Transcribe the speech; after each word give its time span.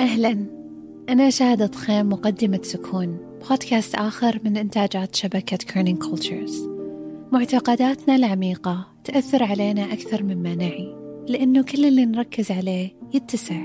أهلا. 0.00 0.46
أنا 1.08 1.30
شهد 1.30 1.70
خيم 1.74 2.08
مقدمة 2.08 2.60
سكون 2.62 3.18
بودكاست 3.50 3.94
آخر 3.94 4.40
من 4.44 4.56
إنتاجات 4.56 5.14
شبكة 5.14 5.56
كيرنينج 5.56 5.98
كولتشرز 6.02 6.68
معتقداتنا 7.32 8.16
العميقة 8.16 8.86
تأثر 9.04 9.42
علينا 9.42 9.92
أكثر 9.92 10.22
مما 10.22 10.54
نعي 10.54 10.94
لأنه 11.28 11.62
كل 11.62 11.84
اللي 11.84 12.04
نركز 12.06 12.50
عليه 12.50 12.90
يتسع. 13.14 13.60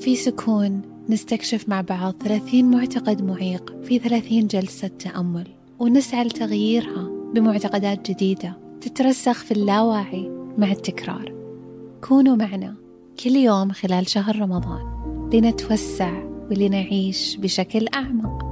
في 0.00 0.16
سكون 0.16 0.82
نستكشف 1.08 1.68
مع 1.68 1.80
بعض 1.80 2.14
30 2.24 2.64
معتقد 2.64 3.22
معيق 3.22 3.82
في 3.82 3.98
30 3.98 4.46
جلسة 4.46 4.88
تأمل 4.88 5.46
ونسعى 5.78 6.24
لتغييرها 6.24 7.08
بمعتقدات 7.34 8.10
جديدة 8.10 8.56
تترسخ 8.80 9.44
في 9.44 9.52
اللاواعي 9.52 10.30
مع 10.58 10.70
التكرار. 10.72 11.32
كونوا 12.08 12.36
معنا 12.36 12.74
كل 13.24 13.36
يوم 13.36 13.72
خلال 13.72 14.08
شهر 14.08 14.38
رمضان. 14.38 14.97
لنتوسع 15.34 16.12
ولنعيش 16.50 17.36
بشكل 17.36 17.86
أعمق. 17.94 18.48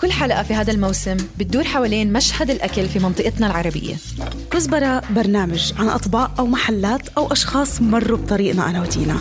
كل 0.00 0.12
حلقة 0.12 0.42
في 0.42 0.54
هذا 0.54 0.72
الموسم 0.72 1.16
بتدور 1.38 1.64
حوالين 1.64 2.12
مشهد 2.12 2.50
الأكل 2.50 2.88
في 2.88 2.98
منطقتنا 2.98 3.46
العربية. 3.46 3.94
كزبرة 4.50 5.02
برنامج 5.10 5.72
عن 5.78 5.88
أطباق 5.88 6.40
أو 6.40 6.46
محلات 6.46 7.08
أو 7.08 7.32
أشخاص 7.32 7.80
مروا 7.82 8.18
بطريقنا 8.18 8.70
أنا 8.70 8.82
ودينا 8.82 9.16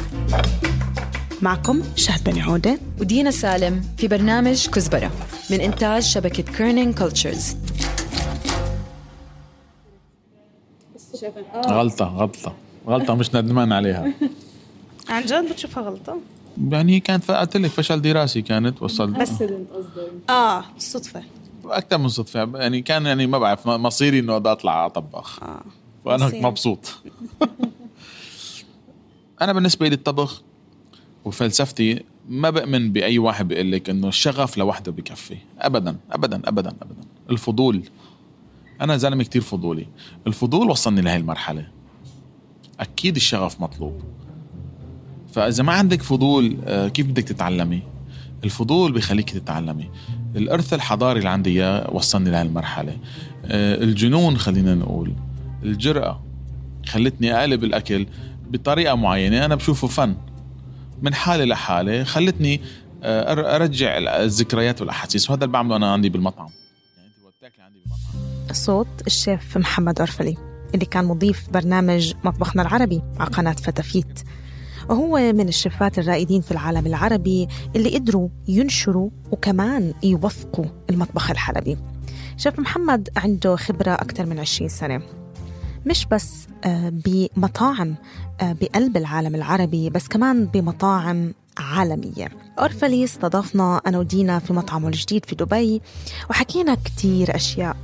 معكم 1.42 1.82
شهد 1.96 2.24
بن 2.24 2.40
عودة 2.40 2.80
ودينا 3.00 3.32
سالم 3.32 3.82
في 3.98 4.08
برنامج 4.08 4.68
كزبرة 4.68 5.12
من 5.52 5.62
إنتاج 5.62 6.04
شبكة 6.04 6.44
كيرنينج 6.44 6.96
كولتشرز 6.98 7.56
غلطة 11.68 12.06
غلطة. 12.06 12.56
غلطة 12.88 13.16
مش 13.16 13.36
ندمان 13.36 13.72
عليها. 13.72 14.14
عن 15.10 15.26
جد 15.26 15.50
بتشوفها 15.52 15.84
غلطة؟ 15.84 16.18
يعني 16.72 16.96
هي 16.96 17.00
كانت 17.00 17.32
قلت 17.32 17.58
لك 17.58 17.70
فشل 17.72 18.02
دراسي 18.02 18.42
كانت 18.42 18.82
وصلت. 18.82 19.18
بس 19.18 19.30
آه 20.30 20.64
صدفة 20.78 21.24
أكثر 21.66 21.98
من 21.98 22.08
صدفة. 22.08 22.50
يعني 22.56 22.82
كان 22.82 23.06
يعني 23.06 23.28
ما 23.28 23.38
بعرف 23.40 23.68
مصيري 23.68 24.20
إنه 24.20 24.38
بدي 24.38 24.52
أطلع 24.52 24.86
أطبخ. 24.86 25.44
آه. 25.44 25.62
وأنا 26.06 26.26
مصيري. 26.26 26.42
مبسوط. 26.44 26.90
أنا 29.42 29.54
بالنسبة 29.54 29.88
لي 29.88 29.96
الطبخ 29.96 30.42
وفلسفتي 31.26 32.04
ما 32.30 32.50
بأمن 32.50 32.92
بأي 32.92 33.20
واحد 33.20 33.48
بيقول 33.48 33.72
لك 33.72 33.90
إنه 33.90 34.08
الشغف 34.08 34.58
لوحده 34.58 34.92
بكفي. 34.92 35.38
أبدا 35.60 35.98
أبدا 36.12 36.42
أبدا 36.46 36.70
أبدا. 36.70 37.02
الفضول. 37.30 37.84
أنا 38.82 38.98
زلمة 38.98 39.24
كتير 39.24 39.42
فضولي. 39.42 39.88
الفضول 40.28 40.70
وصلني 40.70 41.02
لهي 41.02 41.18
المرحلة. 41.18 41.68
أكيد 42.80 43.16
الشغف 43.16 43.62
مطلوب. 43.62 44.02
فإذا 45.34 45.64
ما 45.64 45.74
عندك 45.74 46.02
فضول 46.02 46.58
آه، 46.66 46.88
كيف 46.88 47.08
بدك 47.08 47.24
تتعلمي؟ 47.24 47.82
الفضول 48.44 48.92
بيخليك 48.92 49.30
تتعلمي. 49.30 49.90
الإرث 50.36 50.74
الحضاري 50.74 51.18
اللي 51.20 51.30
عندي 51.30 51.50
إياه 51.50 51.90
وصلني 51.94 52.30
لهي 52.30 52.42
المرحلة. 52.42 52.98
آه، 53.46 53.84
الجنون 53.84 54.38
خلينا 54.38 54.76
نقول. 54.76 55.14
الجرأة 55.64 56.24
خلتني 56.86 57.34
أقلب 57.34 57.64
الأكل 57.64 58.08
بطريقة 58.50 58.96
معينة. 58.96 59.46
أنا 59.46 59.56
بشوفه 59.56 59.88
فن. 59.88 60.16
من 61.02 61.14
حالة 61.14 61.46
لحالة 61.46 62.04
خلتني 62.04 62.62
آه، 63.04 63.56
أرجع 63.56 63.98
الذكريات 63.98 64.82
والأحاسيس. 64.82 65.30
وهذا 65.30 65.44
اللي 65.44 65.54
بعمله 65.54 65.76
أنا 65.76 65.94
عندي 65.94 66.10
بالمطعم. 66.10 66.48
يعني 66.98 67.08
أنت 67.08 67.36
بتاكلي 67.38 67.64
عندي 67.64 67.80
بالمطعم. 67.80 68.54
صوت 68.54 68.88
الشيف 69.08 69.58
محمد 69.58 70.02
أرفلي 70.02 70.38
اللي 70.74 70.86
كان 70.86 71.06
مضيف 71.06 71.50
برنامج 71.50 72.14
مطبخنا 72.24 72.62
العربي 72.62 73.02
على 73.20 73.30
قناة 73.30 73.54
فتافيت. 73.54 74.22
وهو 74.90 75.18
من 75.18 75.48
الشيفات 75.48 76.00
الرائدين 76.00 76.42
في 76.42 76.52
العالم 76.52 76.88
العربي 76.88 77.48
اللي 77.76 77.96
قدروا 77.96 78.30
ينشروا 78.48 79.10
وكمان 79.32 79.94
يوثقوا 80.04 80.66
المطبخ 80.90 81.32
الحلبي. 81.32 81.78
شيف 82.38 82.60
محمد 82.60 83.10
عنده 83.18 83.56
خبرة 83.56 83.92
أكثر 83.92 84.26
من 84.26 84.40
20 84.40 84.70
سنة. 84.70 85.25
مش 85.86 86.06
بس 86.06 86.48
آه، 86.64 86.90
بمطاعم 87.06 87.96
آه، 88.42 88.56
بقلب 88.62 88.98
العالم 88.98 89.36
العربي 89.36 89.90
بس 89.90 90.08
كمان 90.08 90.46
بمطاعم 90.46 91.34
عالمية. 91.58 92.30
أورفلي 92.60 93.04
استضافنا 93.04 93.82
أنا 93.88 93.98
ودينا 94.00 94.40
في 94.40 94.54
مطعمه 94.54 94.88
الجديد 94.88 95.26
في 95.26 95.36
دبي 95.36 95.82
وحكينا 96.30 96.76
كتير 96.76 97.36
أشياء. 97.36 97.78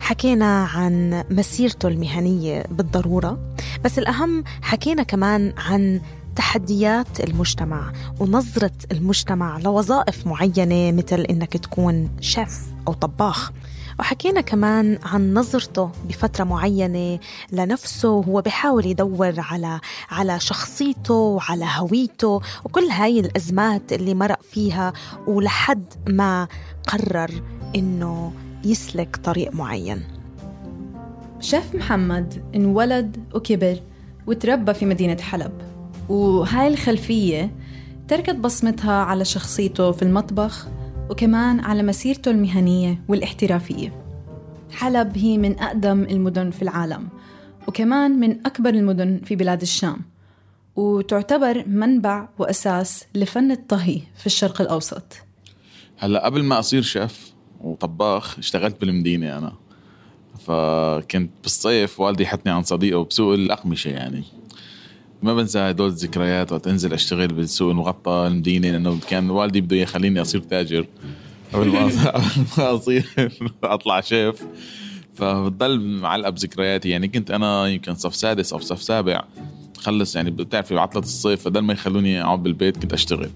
حكينا 0.00 0.64
عن 0.64 1.24
مسيرته 1.30 1.88
المهنية 1.88 2.64
بالضرورة 2.70 3.54
بس 3.84 3.98
الأهم 3.98 4.44
حكينا 4.62 5.02
كمان 5.02 5.52
عن 5.58 6.00
تحديات 6.36 7.20
المجتمع 7.20 7.92
ونظرة 8.20 8.72
المجتمع 8.92 9.58
لوظائف 9.58 10.26
معينة 10.26 10.92
مثل 10.92 11.20
إنك 11.20 11.56
تكون 11.56 12.10
شيف 12.20 12.60
أو 12.88 12.92
طباخ. 12.92 13.52
وحكينا 13.98 14.40
كمان 14.40 14.98
عن 15.04 15.34
نظرته 15.34 15.90
بفترة 16.08 16.44
معينة 16.44 17.18
لنفسه 17.52 18.10
وهو 18.10 18.40
بيحاول 18.40 18.86
يدور 18.86 19.34
على 19.38 19.80
على 20.10 20.40
شخصيته 20.40 21.14
وعلى 21.14 21.66
هويته 21.76 22.40
وكل 22.64 22.84
هاي 22.84 23.20
الأزمات 23.20 23.92
اللي 23.92 24.14
مرق 24.14 24.42
فيها 24.42 24.92
ولحد 25.26 25.84
ما 26.08 26.48
قرر 26.86 27.30
إنه 27.76 28.32
يسلك 28.64 29.16
طريق 29.16 29.54
معين. 29.54 30.02
شيف 31.40 31.74
محمد 31.74 32.44
انولد 32.54 33.16
وكبر 33.34 33.80
وتربى 34.26 34.74
في 34.74 34.86
مدينة 34.86 35.16
حلب 35.20 35.52
وهاي 36.08 36.68
الخلفية 36.68 37.54
تركت 38.08 38.34
بصمتها 38.34 38.92
على 38.92 39.24
شخصيته 39.24 39.92
في 39.92 40.02
المطبخ 40.02 40.66
وكمان 41.10 41.60
على 41.60 41.82
مسيرته 41.82 42.30
المهنية 42.30 43.04
والاحترافية. 43.08 44.04
حلب 44.70 45.18
هي 45.18 45.38
من 45.38 45.60
أقدم 45.60 46.02
المدن 46.02 46.50
في 46.50 46.62
العالم 46.62 47.08
وكمان 47.68 48.10
من 48.10 48.46
أكبر 48.46 48.70
المدن 48.70 49.20
في 49.24 49.36
بلاد 49.36 49.62
الشام 49.62 49.96
وتعتبر 50.76 51.68
منبع 51.68 52.28
وأساس 52.38 53.04
لفن 53.14 53.50
الطهي 53.50 54.00
في 54.16 54.26
الشرق 54.26 54.60
الأوسط. 54.60 55.04
هلأ 55.98 56.24
قبل 56.24 56.44
ما 56.44 56.58
أصير 56.58 56.82
شيف 56.82 57.32
وطباخ 57.60 58.38
اشتغلت 58.38 58.80
بالمدينة 58.80 59.38
أنا. 59.38 59.52
فكنت 60.46 61.30
بالصيف 61.42 62.00
والدي 62.00 62.22
يحطني 62.22 62.52
عن 62.52 62.62
صديقه 62.62 63.04
بسوق 63.04 63.34
الأقمشة 63.34 63.88
يعني. 63.88 64.24
ما 65.24 65.34
بنسى 65.34 65.58
هدول 65.58 65.88
الذكريات 65.88 66.52
وقت 66.52 66.66
انزل 66.66 66.92
أشتغل 66.92 67.28
بالسوق 67.28 67.70
المغطى 67.70 68.26
المدينة 68.26 68.70
لأنه 68.70 68.98
كان 69.08 69.30
والدي 69.30 69.60
بده 69.60 69.76
يخليني 69.76 70.20
أصير 70.20 70.40
تاجر. 70.40 70.86
قبل 71.52 71.68
ما 71.68 71.80
قبل 72.10 72.24
ما 72.58 72.74
أصير 72.74 73.06
أطلع 73.64 74.00
شيف. 74.00 74.44
فبتضل 75.14 75.80
معلقة 75.80 76.30
بذكرياتي. 76.30 76.88
يعني 76.88 77.08
كنت 77.08 77.30
أنا 77.30 77.66
يمكن 77.66 77.94
صف 77.94 78.14
سادس 78.14 78.52
أو 78.52 78.58
صف 78.58 78.82
سابع. 78.82 79.24
خلص 79.78 80.16
يعني 80.16 80.30
بتعرفي 80.30 80.74
بعطلة 80.74 81.02
الصيف 81.02 81.48
بدل 81.48 81.60
ما 81.60 81.72
يخلوني 81.72 82.22
أقعد 82.22 82.42
بالبيت 82.42 82.76
كنت 82.76 82.92
أشتغل. 82.92 83.30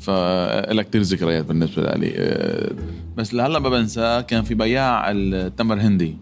فلها 0.00 0.82
كتير 0.82 1.00
ذكريات 1.00 1.44
بالنسبة 1.44 1.82
لي. 1.82 2.12
آه، 2.16 2.72
بس 3.16 3.34
لهلأ 3.34 3.58
ما 3.58 3.68
بنسى 3.68 4.24
كان 4.28 4.42
في 4.42 4.54
بياع 4.54 5.10
التمر 5.10 5.80
هندي. 5.80 6.16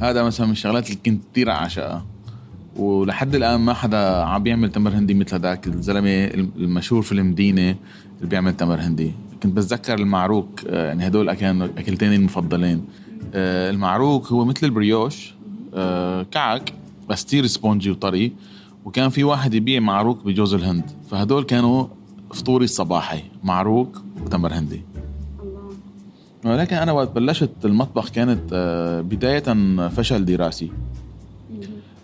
هذا 0.00 0.22
مثلا 0.22 0.46
من 0.46 0.52
الشغلات 0.52 0.86
اللي 0.86 0.98
كنت 1.06 1.22
كثير 1.32 1.50
أعشقها. 1.50 2.15
ولحد 2.78 3.34
الآن 3.34 3.60
ما 3.60 3.74
حدا 3.74 4.22
عم 4.22 4.42
بيعمل 4.42 4.72
تمر 4.72 4.90
هندي 4.90 5.14
مثل 5.14 5.34
هذاك 5.34 5.66
الزلمة 5.66 6.24
المشهور 6.56 7.02
في 7.02 7.12
المدينة 7.12 7.76
اللي 8.16 8.28
بيعمل 8.30 8.56
تمر 8.56 8.80
هندي. 8.80 9.12
كنت 9.42 9.56
بتذكر 9.56 9.94
المعروك 9.94 10.60
آه، 10.68 10.86
يعني 10.86 11.06
هدول 11.06 11.34
كانوا 11.34 11.66
أكلتين 11.78 12.12
المفضلين. 12.12 12.84
آه، 13.34 13.70
المعروك 13.70 14.26
هو 14.26 14.44
مثل 14.44 14.66
ال 14.66 14.75
brioche 14.75 15.34
كعك 16.30 16.72
بس 17.08 17.24
كثير 17.24 17.46
spongy 17.46 17.90
وطري. 17.90 18.32
وكان 18.84 19.08
في 19.08 19.24
واحد 19.24 19.54
يبيع 19.54 19.80
معروك 19.80 20.24
بجوز 20.24 20.54
الهند. 20.54 20.90
فهدول 21.10 21.44
كانوا 21.44 21.86
فطوري 22.34 22.64
الصباحي 22.64 23.22
معروك 23.44 24.02
وتمر 24.24 24.52
هندي. 24.52 24.82
ولكن 26.44 26.76
أنا 26.76 26.92
وقت 26.92 27.10
بلشت 27.10 27.50
المطبخ 27.64 28.08
كانت 28.10 28.40
آه، 28.52 29.00
بداية 29.00 29.42
فشل 29.88 30.24
دراسي. 30.24 30.70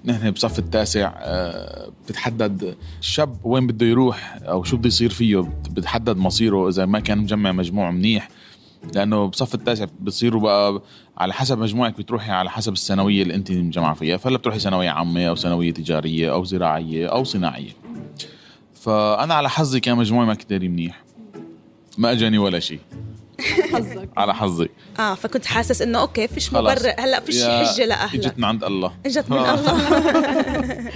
نحن 0.05 0.31
بصف 0.31 0.59
التاسع 0.59 1.13
آه، 1.17 1.91
بتتحدد 2.05 2.77
الشاب 3.01 3.37
وين 3.45 3.67
بده 3.67 3.87
يروح 3.87 4.39
أو 4.43 4.65
شو 4.65 4.77
بده 4.77 4.87
يصير 4.89 5.11
فيه 5.11 5.49
بتحدد 5.71 6.17
مصيره 6.17 6.69
إذا 6.69 6.87
ما 6.87 7.01
كان 7.01 7.19
مجمع 7.19 7.53
مجموع 7.53 7.91
منيح. 7.91 8.29
لأنه 8.95 9.27
بصف 9.27 9.55
التاسع 9.55 9.87
بتصيروا 10.01 10.41
بقى 10.41 10.83
على 11.19 11.33
حسب 11.33 11.59
مجموعك 11.59 11.99
بتروحي 11.99 12.33
على 12.33 12.51
حسب 12.51 12.73
الثانوية 12.73 13.23
اللي 13.23 13.35
أنت 13.35 13.53
مجمعة 13.53 13.95
فيها. 13.95 14.17
فهلا 14.17 14.39
بتروحي 14.39 14.59
ثانوية 14.59 14.91
عامة 14.91 15.25
أو 15.25 15.37
ثانوية 15.37 15.73
تجارية 15.73 16.33
أو 16.33 16.45
زراعية 16.45 17.07
أو 17.07 17.25
صناعية. 17.25 17.71
فأنا 18.75 19.35
على 19.35 19.51
حظي 19.51 19.81
كان 19.81 19.97
مجموعي 19.97 20.27
ما 20.27 20.35
كتير 20.35 20.69
منيح. 20.69 21.05
ما 21.99 22.13
أجاني 22.13 22.39
ولا 22.39 22.61
شيء. 22.61 22.81
حظك. 23.73 24.09
على 24.17 24.35
حظي. 24.35 24.69
آه 24.99 25.15
فكنت 25.15 25.47
حاسس 25.47 25.83
إنه 25.83 26.01
أوكي 26.01 26.29
فيش 26.29 26.53
مبرر 26.53 26.93
هلأ 26.99 27.21
فيش 27.21 27.43
حجة 27.45 27.85
لأهلك. 27.85 28.25
إجت 28.27 28.39
من 28.39 28.45
عند 28.45 28.65
الله. 28.65 28.93
إجت 29.07 29.31
من 29.31 29.37
الله. 29.55 29.79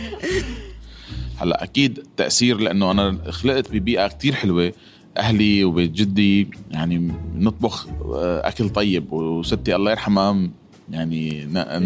هلأ 1.40 1.62
أكيد 1.64 2.06
تأثير 2.16 2.58
لأنه 2.58 2.90
أنا 2.90 3.18
خلقت 3.32 3.70
ببيئة 3.70 4.06
كتير 4.08 4.34
حلوة 4.34 4.72
أهلي 5.16 5.64
وبيت 5.64 5.90
جدي 5.90 6.48
يعني 6.70 7.12
نطبخ 7.36 7.86
آه، 8.14 8.48
أكل 8.48 8.68
طيب 8.68 9.12
وستي 9.12 9.76
الله 9.76 9.90
يرحمها 9.90 10.48
يعني 10.90 11.44
نانا 11.44 11.78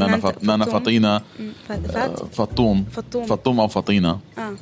نانا 0.43 0.65
فطينه 0.65 1.21
فطوم. 2.33 2.85
فطوم. 2.93 3.25
فطوم 3.27 3.61
أو 3.61 3.69
فطينة. 3.69 4.19
آه. 4.39 4.55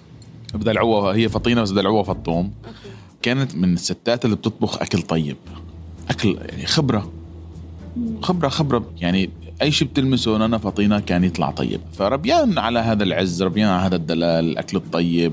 بدلعوها. 0.55 1.15
هي 1.17 1.29
فطينة 1.29 1.63
بس 1.63 1.71
بدلعوها 1.71 2.03
فطوم. 2.03 2.53
كانت 3.23 3.55
من 3.55 3.75
الستات 3.75 4.25
اللي 4.25 4.37
بتطبخ 4.37 4.83
أكل 4.83 5.03
طيب. 5.03 5.37
أكل 6.11 6.39
يعني 6.49 6.67
خبرة. 6.67 7.13
خبرة 8.23 8.49
خبرة. 8.49 8.91
يعني 9.01 9.31
أي 9.63 9.71
شيء 9.71 9.89
بتلمسه 9.89 10.37
نانا 10.39 10.59
فطينة 10.59 11.01
كان 11.01 11.25
يطلع 11.25 11.51
طيب. 11.51 11.81
فربيان 11.93 12.59
على 12.59 12.79
هذا 12.79 13.03
العز 13.03 13.43
ربيان 13.43 13.69
على 13.69 13.87
هذا 13.87 13.97
الدلال 13.97 14.45
الأكل 14.51 14.77
الطيب. 14.77 15.33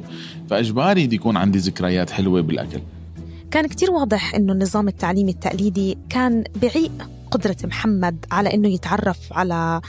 فإجباري 0.49 1.05
دي 1.07 1.15
يكون 1.15 1.37
عندي 1.37 1.57
ذكريات 1.57 2.09
حلوة 2.09 2.41
بالأكل. 2.41 2.79
كان 3.51 3.67
كتير 3.67 3.91
واضح 3.91 4.35
إنه 4.35 4.53
النظام 4.53 4.87
التعليمي 4.87 5.31
التقليدي 5.31 5.97
كان 6.09 6.43
بعيق 6.61 6.91
قدرة 7.31 7.57
محمد 7.63 8.25
على 8.31 8.53
إنه 8.53 8.67
يتعرف 8.67 9.17
على 9.31 9.81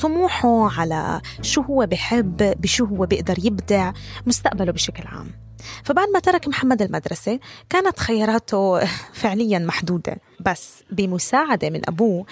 طموحه 0.00 0.80
على 0.80 1.20
شو 1.42 1.60
هو 1.60 1.86
بحب 1.86 2.36
بشو 2.36 2.84
هو 2.84 3.06
بيقدر 3.06 3.36
يبدع 3.44 3.92
مستقبله 4.26 4.72
بشكل 4.72 5.02
عام. 5.06 5.45
فبعد 5.84 6.08
ما 6.14 6.18
ترك 6.18 6.48
محمد 6.48 6.82
المدرسة 6.82 7.38
كانت 7.70 7.98
خياراته 8.00 8.84
فعليا 9.20 9.58
محدودة. 9.58 10.16
بس 10.40 10.82
بمساعدة 10.90 11.70
من 11.70 11.80
أبوه 11.88 12.26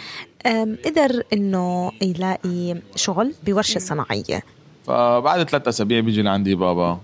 قدر 0.85 1.23
إنه 1.33 1.93
يلاقي 2.03 2.77
شغل 2.97 3.35
بورشة 3.47 3.79
صناعية. 3.79 4.43
فبعد 4.87 5.49
ثلاثة 5.49 5.69
أسابيع 5.69 6.01
بيجي 6.01 6.23
لعندي 6.23 6.55
بابا 6.55 7.01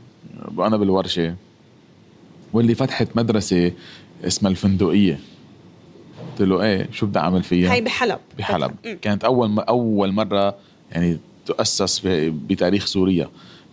وأنا 0.56 0.76
بالورشة 0.76 1.34
واللي 2.52 2.74
فتحت 2.74 3.08
مدرسة 3.14 3.72
اسمها 4.24 4.50
الفندقية. 4.50 5.18
قلت 6.30 6.48
له 6.48 6.62
إيه 6.62 6.88
شو 6.92 7.06
بدي 7.06 7.18
أعمل 7.18 7.42
فيها؟ 7.42 7.72
هي 7.72 7.80
بحلب. 7.80 8.18
بحلب. 8.38 8.72
كانت 9.02 9.24
أول 9.24 9.58
أول 9.58 10.12
مرة 10.12 10.56
يعني 10.92 11.18
تؤسس 11.46 12.00
بتاريخ 12.06 12.86
سوريا. 12.86 13.28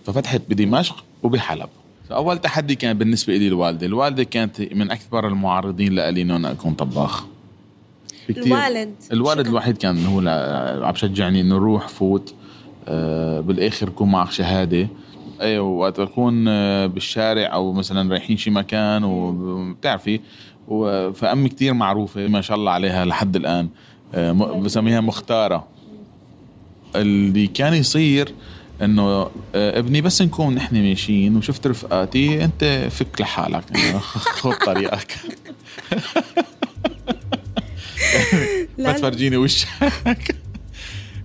ففتحت 0.06 0.42
بدمشق 0.50 1.04
وبحلب. 1.24 1.70
اول 2.12 2.38
تحدي 2.38 2.76
كان 2.76 2.98
بالنسبة 2.98 3.38
لي 3.38 3.48
الوالدة. 3.48 3.86
الوالدة 3.88 4.24
كانت 4.24 4.62
من 4.62 4.92
اكبر 4.92 5.28
المعارضين 5.28 5.94
لي 5.94 6.22
انه 6.22 6.36
أنا 6.36 6.52
أكون 6.52 6.74
طباخ. 6.74 7.26
الوالد. 8.30 8.94
الوالد. 9.12 9.48
الوحيد 9.48 9.78
كان 9.78 10.06
هو 10.06 10.20
عم 10.84 10.92
بشجعني 10.92 11.42
إنه 11.42 11.58
روح 11.58 11.88
فوت 11.88 12.34
آه 12.88 13.40
بالآخر 13.40 13.88
يكون 13.88 14.12
معك 14.12 14.32
شهادة. 14.32 14.88
إيه 15.42 15.60
وقت 15.60 16.00
أكون 16.00 16.48
آه، 16.48 16.86
بالشارع 16.86 17.54
أو 17.54 17.74
مثلا 17.74 18.12
رايحين 18.12 18.38
شي 18.38 18.50
مكان 18.50 19.04
وبتعرفي 19.04 20.20
فأمي 21.14 21.50
كتير 21.50 21.74
معروفة 21.74 22.28
ما 22.28 22.42
شاء 22.42 22.58
الله 22.58 22.72
عليها 22.72 23.06
لحد 23.06 23.36
الآن. 23.36 23.70
آه، 24.16 24.32
بسميها 24.34 25.02
مختارة. 25.02 25.68
اللي 26.96 27.48
كان 27.48 27.74
يصير 27.74 28.34
إنه 28.82 29.04
آه، 29.56 29.80
ابني 29.80 30.02
بس 30.02 30.22
نكون 30.22 30.56
نحن 30.56 30.84
ماشيين 30.84 31.38
وشفت 31.38 31.68
رفقاتي 31.68 32.44
أنت 32.44 32.88
فك 32.92 33.22
لحالك 33.22 33.78
خذ 34.42 34.54
طريقك. 34.66 35.16
ما 38.80 38.92
تفرجيني 38.92 39.38
وشك. 39.38 39.68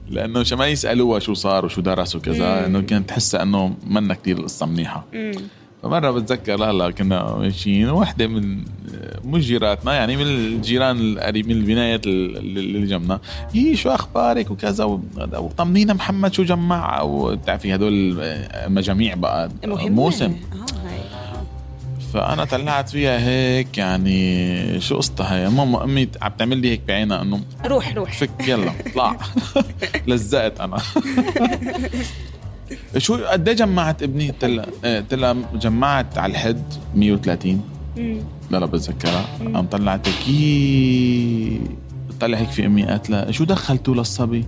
لأنه 0.09 0.45
ما 0.53 0.67
يسألوها 0.67 1.19
شو 1.19 1.35
صار 1.35 1.65
وشو 1.65 1.81
درس 1.81 2.17
وكذا 2.17 2.67
إنه 2.67 2.81
كانت 2.81 3.09
تحسها 3.09 3.43
إنه 3.43 3.77
منا 3.87 4.15
كثير 4.15 4.39
القصة 4.39 4.67
منيحة. 4.67 5.05
فمره 5.83 6.11
بتذكر 6.11 6.65
هلا 6.71 6.91
كنا 6.91 7.35
ماشيين. 7.37 7.91
وحدة 7.91 8.27
من 8.27 8.65
مش 9.25 9.47
جيراتنا 9.47 9.95
يعني 9.95 10.17
من 10.17 10.23
الجيران 10.23 10.97
القريبين 11.01 11.57
من 11.57 11.63
البنايات 11.63 12.07
اللي 12.07 12.87
جنبنا. 12.87 13.21
هي 13.55 13.77
شو 13.77 13.91
أخبارك؟ 13.91 14.51
وكذا 14.51 14.85
وطمنينا 15.35 15.93
محمد 15.95 16.35
شو 16.35 16.43
جمع؟ 16.43 17.01
وبتعرفي 17.03 17.75
هدول 17.75 18.21
المجاميع 18.21 19.15
بقى. 19.15 19.51
موسم. 19.67 20.37
آه. 20.53 20.73
فأنا 22.13 22.45
طلعت 22.45 22.89
فيها 22.89 23.19
هيك 23.29 23.79
يعني 23.79 24.81
شو 24.81 24.97
قصتها؟ 24.97 25.37
هي 25.45 25.51
ماما 25.51 25.85
أمي 25.85 26.09
عم 26.23 26.33
تعمل 26.39 26.59
لي 26.59 26.71
هيك 26.71 26.81
بعينها 26.89 27.23
إنه 27.23 27.41
روح 27.67 27.95
روح. 27.95 28.13
فك 28.13 28.49
يلا 28.49 28.73
اطلع. 28.87 29.17
لزقت 30.09 30.61
أنا. 30.61 30.79
شو 32.99 33.17
قد 33.25 33.49
إيه 33.49 33.57
جمعت 33.57 34.03
ابني؟ 34.03 34.31
قلت 34.31 34.45
لها 34.45 34.67
قلت 34.99 35.15
لها 35.15 35.37
جمعت 35.55 36.19
على 36.19 36.31
الحد 36.31 36.63
130 36.95 37.61
لا 38.51 38.59
لا 38.59 38.67
بتذكرها. 38.67 39.25
قام 39.55 39.67
طلعت 39.67 40.09
كي 40.09 41.61
طلع 42.21 42.39
هيك 42.39 42.51
في 42.51 42.67
أمي 42.67 42.85
قالت 42.85 43.11
لها 43.11 43.31
شو 43.31 43.45
دخلتوا 43.45 43.95
للصبي؟ 43.95 44.47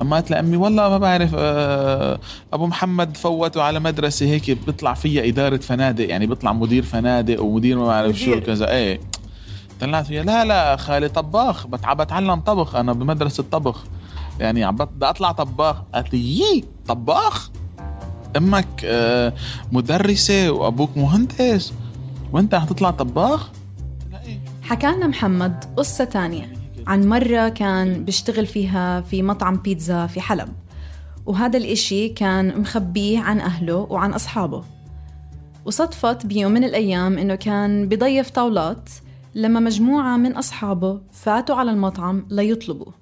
أما 0.00 0.16
قالت 0.16 0.30
لامي 0.30 0.56
والله 0.56 0.88
ما 0.88 0.98
بعرف 0.98 1.30
آه، 1.38 2.18
أبو 2.52 2.66
محمد 2.66 3.16
فوته 3.16 3.62
على 3.62 3.80
مدرسة 3.80 4.26
هيك 4.26 4.50
بيطلع 4.66 4.94
فيها 4.94 5.28
إدارة 5.28 5.56
فنادق 5.56 6.08
يعني 6.08 6.26
بيطلع 6.26 6.52
مدير 6.52 6.82
فنادق 6.82 7.42
ومدير 7.42 7.78
ما 7.78 7.86
بعرف 7.86 8.16
شو 8.18 8.40
كذا. 8.40 8.70
إيه. 8.70 9.00
طلعت 9.80 10.06
فيها 10.06 10.22
لا 10.22 10.44
لا 10.44 10.76
خالي 10.76 11.08
طباخ 11.08 11.66
بتعلم 11.66 12.40
طبخ 12.40 12.74
أنا 12.76 12.92
بمدرسة 12.92 13.44
طبخ. 13.52 13.84
يعني 14.40 14.64
عم 14.64 14.76
بدي 14.76 15.06
أطلع 15.06 15.32
طباخ. 15.32 15.76
قالت 15.94 16.14
لي 16.14 16.64
طباخ؟ 16.88 17.50
أمك 18.36 18.66
آه، 18.84 19.32
مدرسة 19.72 20.50
وأبوك 20.50 20.96
مهندس. 20.96 21.72
وأنت 22.32 22.54
حتطلع 22.54 22.90
طباخ؟ 22.90 23.50
حكى 24.62 24.86
لنا 24.86 25.06
محمد 25.06 25.64
قصة 25.76 26.04
تانية 26.04 26.52
عن 26.86 27.08
مرة 27.08 27.48
كان 27.48 28.04
بيشتغل 28.04 28.46
فيها 28.46 29.00
في 29.00 29.22
مطعم 29.22 29.56
بيتزا 29.56 30.06
في 30.06 30.20
حلب. 30.20 30.48
وهذا 31.26 31.58
الإشي 31.58 32.08
كان 32.08 32.60
مخبيه 32.60 33.18
عن 33.18 33.40
أهله 33.40 33.76
وعن 33.90 34.12
أصحابه. 34.12 34.64
وصدفت 35.64 36.26
بيوم 36.26 36.52
من 36.52 36.64
الأيام 36.64 37.18
إنه 37.18 37.34
كان 37.34 37.88
بضيف 37.88 38.30
طاولات 38.30 38.90
لما 39.34 39.60
مجموعة 39.60 40.16
من 40.16 40.36
أصحابه 40.36 41.00
فاتوا 41.12 41.56
على 41.56 41.70
المطعم 41.70 42.26
ليطلبوا. 42.30 42.92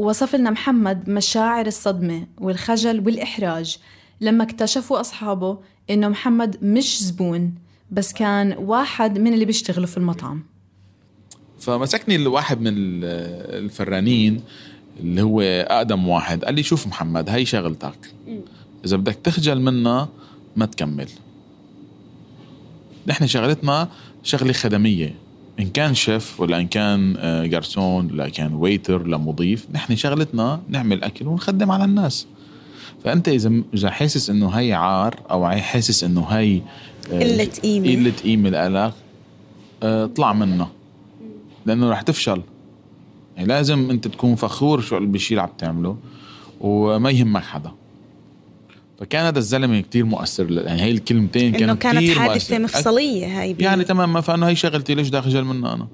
ووصف 0.00 0.34
لنا 0.34 0.50
محمد 0.50 1.10
مشاعر 1.10 1.66
الصدمة 1.66 2.26
والخجل 2.38 3.00
والإحراج 3.00 3.78
لما 4.20 4.44
اكتشفوا 4.44 5.00
أصحابه 5.00 5.58
إنه 5.90 6.08
محمد 6.08 6.56
مش 6.64 7.02
زبون 7.02 7.54
بس 7.90 8.12
كان 8.12 8.52
واحد 8.58 9.18
من 9.18 9.34
اللي 9.34 9.44
بيشتغلوا 9.44 9.86
في 9.86 9.96
المطعم. 9.96 10.42
فمسكني 11.58 12.16
الواحد 12.16 12.60
من 12.60 12.68
ال- 12.68 13.04
الفرانين 13.64 14.40
اللي 15.00 15.22
هو 15.22 15.40
اقدم 15.40 16.08
واحد. 16.08 16.44
قال 16.44 16.54
لي 16.54 16.62
شوف 16.62 16.86
محمد 16.86 17.30
هاي 17.30 17.44
شغلتك. 17.46 18.12
إذا 18.84 18.96
بدك 18.96 19.14
تخجل 19.14 19.60
منها 19.60 20.08
ما 20.56 20.66
تكمل. 20.66 21.08
نحن 23.06 23.26
شغلتنا 23.26 23.88
شغلة 24.22 24.52
خدمية. 24.52 25.14
إن 25.60 25.68
كان 25.68 25.94
شيف 25.94 26.40
ولا 26.40 26.60
إن 26.60 26.66
كان 26.66 27.16
آه، 27.18 27.46
جرسون 27.46 28.10
ولا 28.12 28.28
كان 28.28 28.54
ويتر 28.54 29.02
ولا 29.02 29.16
مضيف 29.16 29.66
نحن 29.72 29.96
شغلتنا 29.96 30.60
نعمل 30.68 31.04
أكل 31.04 31.26
ونخدم 31.26 31.70
على 31.70 31.84
الناس. 31.84 32.26
فأنت 33.04 33.28
إذا 33.28 33.52
إذا 33.74 33.90
حاسس 33.90 34.30
إنه 34.30 34.48
هي 34.48 34.72
عار 34.72 35.20
أو 35.30 35.48
حاسس 35.48 36.04
إنه 36.04 36.24
هي 36.24 36.60
آه، 37.12 37.20
قلة 37.20 37.48
قيمة. 37.62 37.88
قلة 37.88 38.12
قيمة 38.24 38.50
لك 38.50 38.94
اطلع 39.82 40.32
منها. 40.32 40.70
لأنه 41.66 41.90
رح 41.90 42.02
تفشل. 42.02 42.42
يعني 43.36 43.48
لازم 43.48 43.90
أنت 43.90 44.08
تكون 44.08 44.34
فخور 44.34 44.80
شو 44.80 45.00
بالشيء 45.00 45.38
اللي 45.38 45.42
عم 45.42 45.56
تعمله 45.58 45.96
وما 46.60 47.10
يهمك 47.10 47.42
حدا. 47.42 47.72
فكان 49.00 49.24
هذا 49.26 49.38
الزلمة 49.38 49.80
كتير 49.80 50.04
مؤثر 50.04 50.50
يعني 50.52 50.82
هي 50.82 50.90
الكلمتين 50.90 51.52
كانوا 51.52 51.74
كانت 51.74 51.98
كتير 51.98 52.18
حادثة 52.18 52.58
مؤثر. 52.58 52.78
مفصلية 52.78 53.40
هاي 53.40 53.54
بي- 53.54 53.64
يعني 53.64 53.84
تماما 53.84 54.20
فانه 54.20 54.48
هي 54.48 54.54
شغلتي 54.56 54.94
ليش 54.94 55.08
بدي 55.08 55.18
اخجل 55.18 55.44
منها 55.44 55.74
أنا؟ 55.74 55.86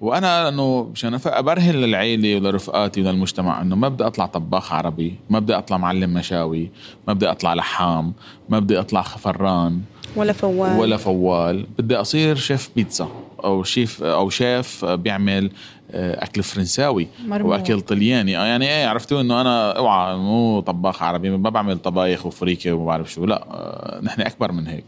وأنا 0.00 0.48
إنه 0.48 0.82
مشان 0.92 1.18
أبرهن 1.26 1.74
للعيلة 1.74 2.36
ولرفقاتي 2.36 3.00
وللمجتمع 3.00 3.62
إنه 3.62 3.76
ما 3.76 3.88
بدي 3.88 4.06
أطلع 4.06 4.26
طباخ 4.26 4.72
عربي 4.72 5.14
ما 5.30 5.38
بدي 5.38 5.54
أطلع 5.54 5.76
معلم 5.78 6.14
مشاوي 6.14 6.70
ما 7.08 7.12
بدي 7.12 7.30
أطلع 7.30 7.54
لحام 7.54 8.12
ما 8.48 8.58
بدي 8.58 8.80
أطلع 8.80 9.02
فران 9.02 9.80
ولا 10.16 10.32
فوال. 10.32 10.78
ولا 10.78 10.96
فوال. 10.96 11.66
بدي 11.78 11.96
أصير 11.96 12.36
شيف 12.36 12.70
بيتزا 12.76 13.08
أو 13.44 13.62
شيف 13.64 14.02
أو 14.02 14.30
شيف 14.30 14.84
بيعمل 14.84 15.50
أكل 15.94 16.42
فرنساوي 16.42 17.08
مرموق. 17.26 17.50
وأكل 17.50 17.80
طلياني. 17.80 18.38
آه، 18.38 18.44
يعني 18.44 18.68
إيه 18.68 18.86
عرفتوا 18.86 19.20
إنه 19.20 19.40
أنا 19.40 19.72
أوعى 19.72 20.16
مو 20.16 20.60
طباخ 20.60 21.02
عربي 21.02 21.30
ما 21.30 21.50
بعمل 21.50 21.78
طبايخ 21.78 22.26
وفريكة 22.26 22.72
وما 22.72 22.86
بعرف 22.86 23.12
شو. 23.12 23.26
لا 23.26 23.44
آه، 23.50 24.00
نحن 24.02 24.20
أكبر 24.20 24.52
من 24.52 24.66
هيك. 24.66 24.84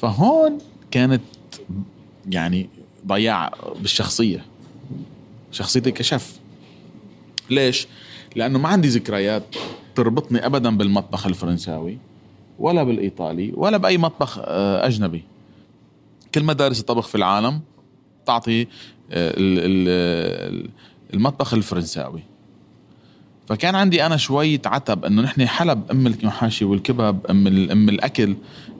فهون 0.00 0.58
كانت 0.90 1.22
يعني 2.30 2.68
ضياع 3.06 3.52
بالشخصية. 3.80 4.44
شخصيتي 5.52 5.90
كشف. 5.90 6.38
ليش؟ 7.50 7.86
لأنه 8.36 8.58
ما 8.58 8.68
عندي 8.68 8.88
ذكريات 8.88 9.42
تربطني 9.94 10.46
ابدا 10.46 10.76
بالمطبخ 10.76 11.26
الفرنساوي 11.26 11.98
ولا 12.58 12.82
بالإيطالي 12.82 13.52
ولا 13.56 13.76
بأي 13.76 13.98
مطبخ 13.98 14.38
آه، 14.42 14.86
أجنبي. 14.86 15.24
كل 16.34 16.44
مدارس 16.44 16.80
الطبخ 16.80 17.06
في 17.06 17.14
العالم 17.14 17.60
تعطي 18.28 18.62
آه، 18.62 18.66
ال- 19.30 19.58
ال- 19.58 19.88
ال- 20.54 20.70
المطبخ 21.14 21.54
الفرنساوي. 21.54 22.22
فكان 23.46 23.74
عندي 23.74 24.06
أنا 24.06 24.16
شوية 24.16 24.60
عتب 24.66 25.04
إنه 25.04 25.22
نحن 25.22 25.46
حلب 25.46 25.90
أم 25.90 26.06
المحاشي 26.06 26.64
والكباب 26.64 27.26
أم 27.26 27.46
أم 27.46 27.88
الأكل 27.88 28.36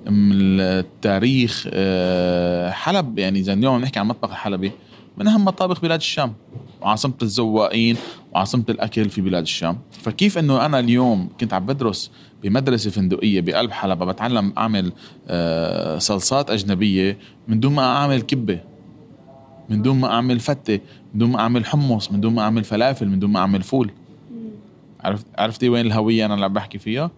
أم 0.08 0.30
التاريخ 0.60 1.66
آه، 1.72 2.70
حلب. 2.70 3.18
يعني 3.18 3.38
إذا 3.38 3.52
اليوم 3.52 3.80
نحكي 3.80 3.98
عن 3.98 4.04
المطبخ 4.04 4.30
الحلبي 4.30 4.72
من 5.18 5.26
أهم 5.28 5.44
مطابخ 5.44 5.80
بلاد 5.80 6.00
الشام. 6.00 6.32
وعاصمة 6.80 7.14
الذواقين 7.22 7.96
وعاصمة 8.32 8.64
الأكل 8.68 9.08
في 9.10 9.20
بلاد 9.20 9.42
الشام. 9.42 9.78
فكيف 10.02 10.38
إنه 10.38 10.66
أنا 10.66 10.78
اليوم 10.78 11.28
كنت 11.40 11.52
عم 11.54 11.66
بدرس 11.66 12.10
بمدرسة 12.42 12.90
فندقية 12.90 13.40
بقلب 13.40 13.70
حلب 13.70 14.02
بتعلم 14.02 14.52
أعمل 14.58 14.92
آه، 15.28 15.98
صلصات 15.98 16.50
أجنبية 16.50 17.18
من 17.48 17.60
دون 17.60 17.72
ما 17.74 17.82
أعمل 17.96 18.20
كبة. 18.22 18.60
من 19.68 19.82
دون 19.82 20.00
ما 20.00 20.08
أعمل 20.08 20.40
فتة 20.40 20.80
من 21.14 21.20
دون 21.20 21.30
ما 21.30 21.38
أعمل 21.40 21.66
حمص 21.66 22.12
من 22.12 22.20
دون 22.20 22.34
ما 22.34 22.42
أعمل 22.42 22.64
فلافل 22.64 23.08
من 23.08 23.18
دون 23.18 23.30
ما 23.30 23.40
أعمل 23.40 23.62
فول. 23.62 23.90
عرفت 25.00 25.26
عرفتي 25.38 25.68
وين 25.68 25.86
الهوية 25.86 26.24
أنا 26.24 26.34
اللي 26.34 26.44
عم 26.44 26.52
بحكي 26.52 26.78
فيها؟ 26.78 27.10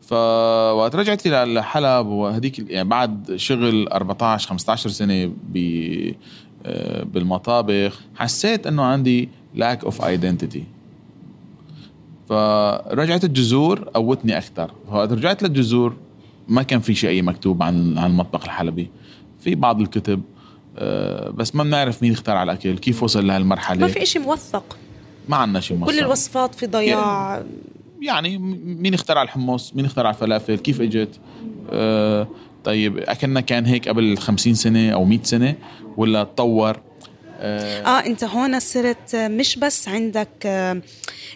فوقت 0.00 0.96
رجعت 0.96 1.26
لحلب 1.26 2.06
وهديك 2.06 2.58
يعني 2.58 2.88
بعد 2.88 3.32
شغل 3.36 3.88
14 3.88 4.48
15 4.48 4.90
سنة 4.90 5.32
ب 5.48 5.58
آه، 6.66 7.02
بالمطابخ 7.02 8.00
حسيت 8.16 8.66
إنه 8.66 8.82
عندي 8.82 9.28
lack 9.56 9.86
of 9.86 9.94
identity. 10.00 10.60
فرجعت 12.28 13.24
الجذور 13.24 13.88
قوتني 13.94 14.38
أكثر 14.38 14.70
فوقت 14.90 15.12
رجعت 15.12 15.42
للجذور 15.42 15.96
ما 16.48 16.62
كان 16.62 16.80
في 16.80 16.94
شيء 16.94 17.22
مكتوب 17.22 17.62
عن 17.62 17.98
عن 17.98 18.10
المطبخ 18.10 18.44
الحلبي. 18.44 18.90
في 19.40 19.54
بعض 19.54 19.80
الكتب 19.80 20.22
بس 21.34 21.54
ما 21.54 21.64
بنعرف 21.64 22.02
مين 22.02 22.12
اخترع 22.12 22.42
الأكل 22.42 22.78
كيف 22.78 23.02
وصل 23.02 23.26
لهالمرحلة؟ 23.26 23.80
ما 23.80 23.86
في 23.88 24.02
إشي 24.02 24.18
موثق. 24.18 24.76
ما 25.28 25.36
عندنا 25.36 25.60
شيء 25.60 25.76
كل 25.76 25.82
موثق. 25.84 25.98
الوصفات 25.98 26.54
في 26.54 26.66
ضياع. 26.66 27.42
يعني 28.02 28.38
م- 28.38 28.76
مين 28.82 28.94
اخترع 28.94 29.22
الحمص؟ 29.22 29.72
مين 29.74 29.84
اخترع 29.84 30.10
الفلافل؟ 30.10 30.56
كيف 30.56 30.80
إجت؟ 30.80 31.08
آه 31.70 32.28
طيب 32.64 32.98
أكلنا 32.98 33.40
كان 33.40 33.66
هيك 33.66 33.88
قبل 33.88 34.18
50 34.18 34.54
سنة 34.54 34.90
أو 34.90 35.04
100 35.04 35.18
سنة 35.22 35.54
ولا 35.96 36.24
تطور؟ 36.24 36.80
آه 37.38 37.82
آه 37.82 38.06
أنت 38.06 38.24
هون 38.24 38.60
صرت 38.60 39.16
مش 39.16 39.56
بس 39.56 39.88
عندك 39.88 40.28
آه، 40.46 40.82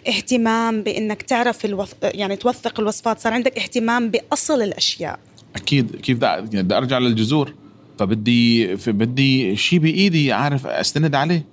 اهتمام 0.07 0.83
بإنك 0.83 1.21
تعرف 1.21 1.65
الوث... 1.65 1.93
يعني 2.03 2.35
توثق 2.35 2.79
الوصفات 2.79 3.19
صار 3.19 3.33
عندك 3.33 3.57
اهتمام 3.59 4.11
بأصل 4.11 4.61
الأشياء. 4.61 5.19
أكيد 5.55 5.95
كيف 5.95 6.21
يعني 6.21 6.63
بدي 6.63 6.77
أرجع 6.77 6.97
للجذور. 6.97 7.53
فبدي 7.99 8.75
بدي 8.75 9.55
شيء 9.55 9.79
بإيدي 9.79 10.33
اعرف 10.33 10.67
أستند 10.67 11.15
عليه. 11.15 11.45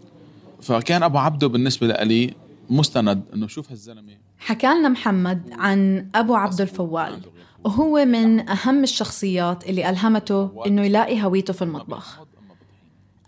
فكان 0.62 1.02
أبو 1.02 1.18
عبده 1.18 1.46
بالنسبة 1.46 1.86
لي 1.86 2.34
مستند 2.70 3.22
إنه 3.34 3.46
شوف 3.46 3.70
هالزلمة. 3.70 4.12
حكى 4.38 4.66
لنا 4.66 4.88
محمد 4.88 5.52
عن 5.52 6.08
أبو 6.14 6.34
عبد 6.34 6.60
الفوال. 6.60 7.20
وهو 7.64 8.04
من 8.04 8.48
أهم 8.48 8.82
الشخصيات 8.82 9.68
اللي 9.68 9.90
ألهمته 9.90 10.66
إنه 10.66 10.82
يلاقي 10.82 11.24
هويته 11.24 11.52
في 11.52 11.62
المطبخ. 11.62 12.20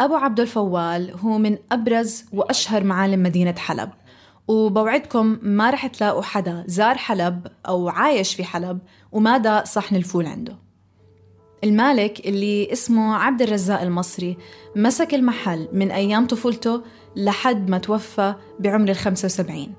أبو 0.00 0.14
عبد 0.14 0.40
الفوال 0.40 1.14
هو 1.20 1.38
من 1.38 1.58
أبرز 1.72 2.24
وأشهر 2.32 2.84
معالم 2.84 3.22
مدينة 3.22 3.54
حلب. 3.58 3.90
وبوعدكم 4.48 5.38
ما 5.42 5.70
رح 5.70 5.86
تلاقوا 5.86 6.22
حدا 6.22 6.64
زار 6.66 6.94
حلب 6.94 7.46
أو 7.68 7.88
عايش 7.88 8.34
في 8.34 8.44
حلب 8.44 8.78
وما 9.12 9.38
داق 9.38 9.64
صحن 9.64 9.96
الفول 9.96 10.26
عنده. 10.26 10.65
المالك 11.64 12.26
اللي 12.26 12.72
اسمه 12.72 13.16
عبد 13.16 13.42
الرزاق 13.42 13.80
المصري 13.80 14.36
مسك 14.76 15.14
المحل 15.14 15.68
من 15.72 15.90
أيام 15.90 16.26
طفولته 16.26 16.82
لحد 17.16 17.70
ما 17.70 17.78
توفى 17.78 18.34
بعمر 18.60 18.88
ال 18.88 18.96
75 18.96 19.72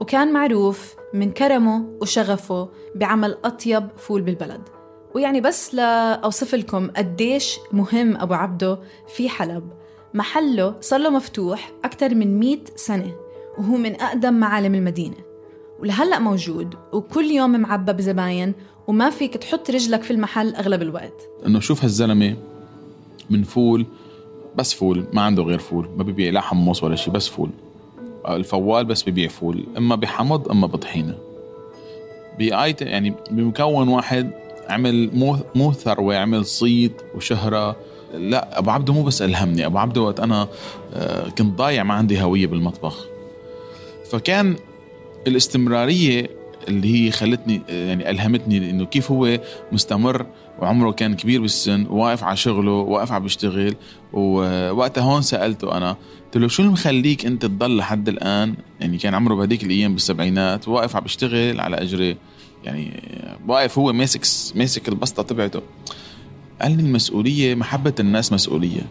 وكان 0.00 0.32
معروف 0.32 0.94
من 1.14 1.30
كرمه 1.30 1.84
وشغفه 2.00 2.68
بعمل 2.94 3.38
أطيب 3.44 3.88
فول 3.96 4.22
بالبلد. 4.22 4.60
ويعني 5.14 5.40
بس 5.40 5.74
لأوصف 5.74 6.54
لكم 6.54 6.90
قديش 6.90 7.58
مهم 7.72 8.16
أبو 8.16 8.34
عبده 8.34 8.78
في 9.08 9.28
حلب. 9.28 9.70
محله 10.14 10.74
صار 10.80 11.00
له 11.00 11.10
مفتوح 11.10 11.70
أكثر 11.84 12.14
من 12.14 12.40
100 12.40 12.58
سنة 12.76 13.14
وهو 13.58 13.76
من 13.76 14.00
أقدم 14.00 14.34
معالم 14.34 14.74
المدينة. 14.74 15.16
ولهلأ 15.80 16.18
موجود 16.18 16.74
وكل 16.92 17.24
يوم 17.24 17.60
معبى 17.60 17.92
بزباين 17.92 18.54
وما 18.86 19.10
فيك 19.10 19.36
تحط 19.36 19.70
رجلك 19.70 20.02
في 20.02 20.10
المحل 20.10 20.54
أغلب 20.54 20.82
الوقت. 20.82 21.28
إنه 21.46 21.60
شوف 21.60 21.82
هالزلمة 21.82 22.36
من 23.30 23.42
فول 23.42 23.86
بس 24.56 24.74
فول 24.74 25.04
ما 25.12 25.22
عنده 25.22 25.42
غير 25.42 25.58
فول 25.58 25.88
ما 25.96 26.02
بيبيع 26.02 26.30
لا 26.30 26.40
حمص 26.40 26.82
ولا 26.82 26.96
شيء 26.96 27.12
بس 27.12 27.28
فول. 27.28 27.50
الفوال 28.28 28.84
بس 28.84 29.08
ببيع 29.08 29.28
فول 29.28 29.64
إما 29.78 29.94
بحمض 29.94 30.48
إما 30.48 30.66
بطحينة. 30.66 31.14
بآيت 32.38 32.82
يعني 32.82 33.14
بمكون 33.30 33.88
واحد 33.88 34.30
عمل 34.68 35.10
مو 35.12 35.36
مو 35.54 35.72
ثروة 35.72 36.16
عمل 36.16 36.46
صيت 36.46 37.02
وشهرة. 37.14 37.76
لا 38.14 38.58
أبو 38.58 38.70
عبده 38.70 38.92
مو 38.92 39.02
بس 39.02 39.22
ألهمني 39.22 39.66
أبو 39.66 39.78
عبده 39.78 40.00
وقت 40.00 40.20
أنا 40.20 40.48
آه، 40.94 41.28
كنت 41.28 41.58
ضايع 41.58 41.82
ما 41.82 41.94
عندي 41.94 42.22
هوية 42.22 42.46
بالمطبخ. 42.46 43.06
فكان 44.10 44.56
الاستمرارية 45.26 46.30
اللي 46.68 47.06
هي 47.06 47.10
خلتني 47.10 47.62
يعني 47.68 48.10
ألهمتني 48.10 48.70
إنه 48.70 48.84
كيف 48.84 49.10
هو 49.10 49.40
مستمر 49.72 50.26
وعمره 50.58 50.90
كان 50.90 51.16
كبير 51.16 51.40
بالسن 51.40 51.86
وواقف 51.86 52.24
على 52.24 52.36
شغله 52.36 52.72
واقف 52.72 53.12
عم 53.12 53.22
بيشتغل 53.22 53.76
ووقتها 54.12 55.02
هون 55.02 55.22
سألته 55.22 55.76
أنا 55.76 55.96
قلت 56.24 56.36
له 56.36 56.48
شو 56.48 56.62
اللي 56.62 56.72
مخليك 56.72 57.26
أنت 57.26 57.42
تضل 57.42 57.76
لحد 57.76 58.08
الآن؟ 58.08 58.54
يعني 58.80 58.98
كان 58.98 59.14
عمره 59.14 59.34
بهديك 59.34 59.64
الأيام 59.64 59.92
بالسبعينات 59.92 60.68
واقف 60.68 60.96
عم 60.96 61.02
بيشتغل 61.02 61.60
على 61.60 61.76
إجري 61.76 62.16
يعني 62.64 63.02
واقف 63.48 63.78
هو 63.78 63.92
ماسك 63.92 64.56
ماسك 64.56 64.88
البسطة 64.88 65.22
تبعته. 65.22 65.62
قال 66.62 66.76
لي 66.76 66.82
المسؤولية 66.82 67.54
محبة 67.54 67.94
الناس 68.00 68.32
مسؤولية. 68.32 68.82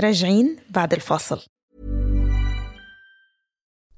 راجعين 0.00 0.56
بعد 0.70 0.92
الفاصل. 0.92 1.40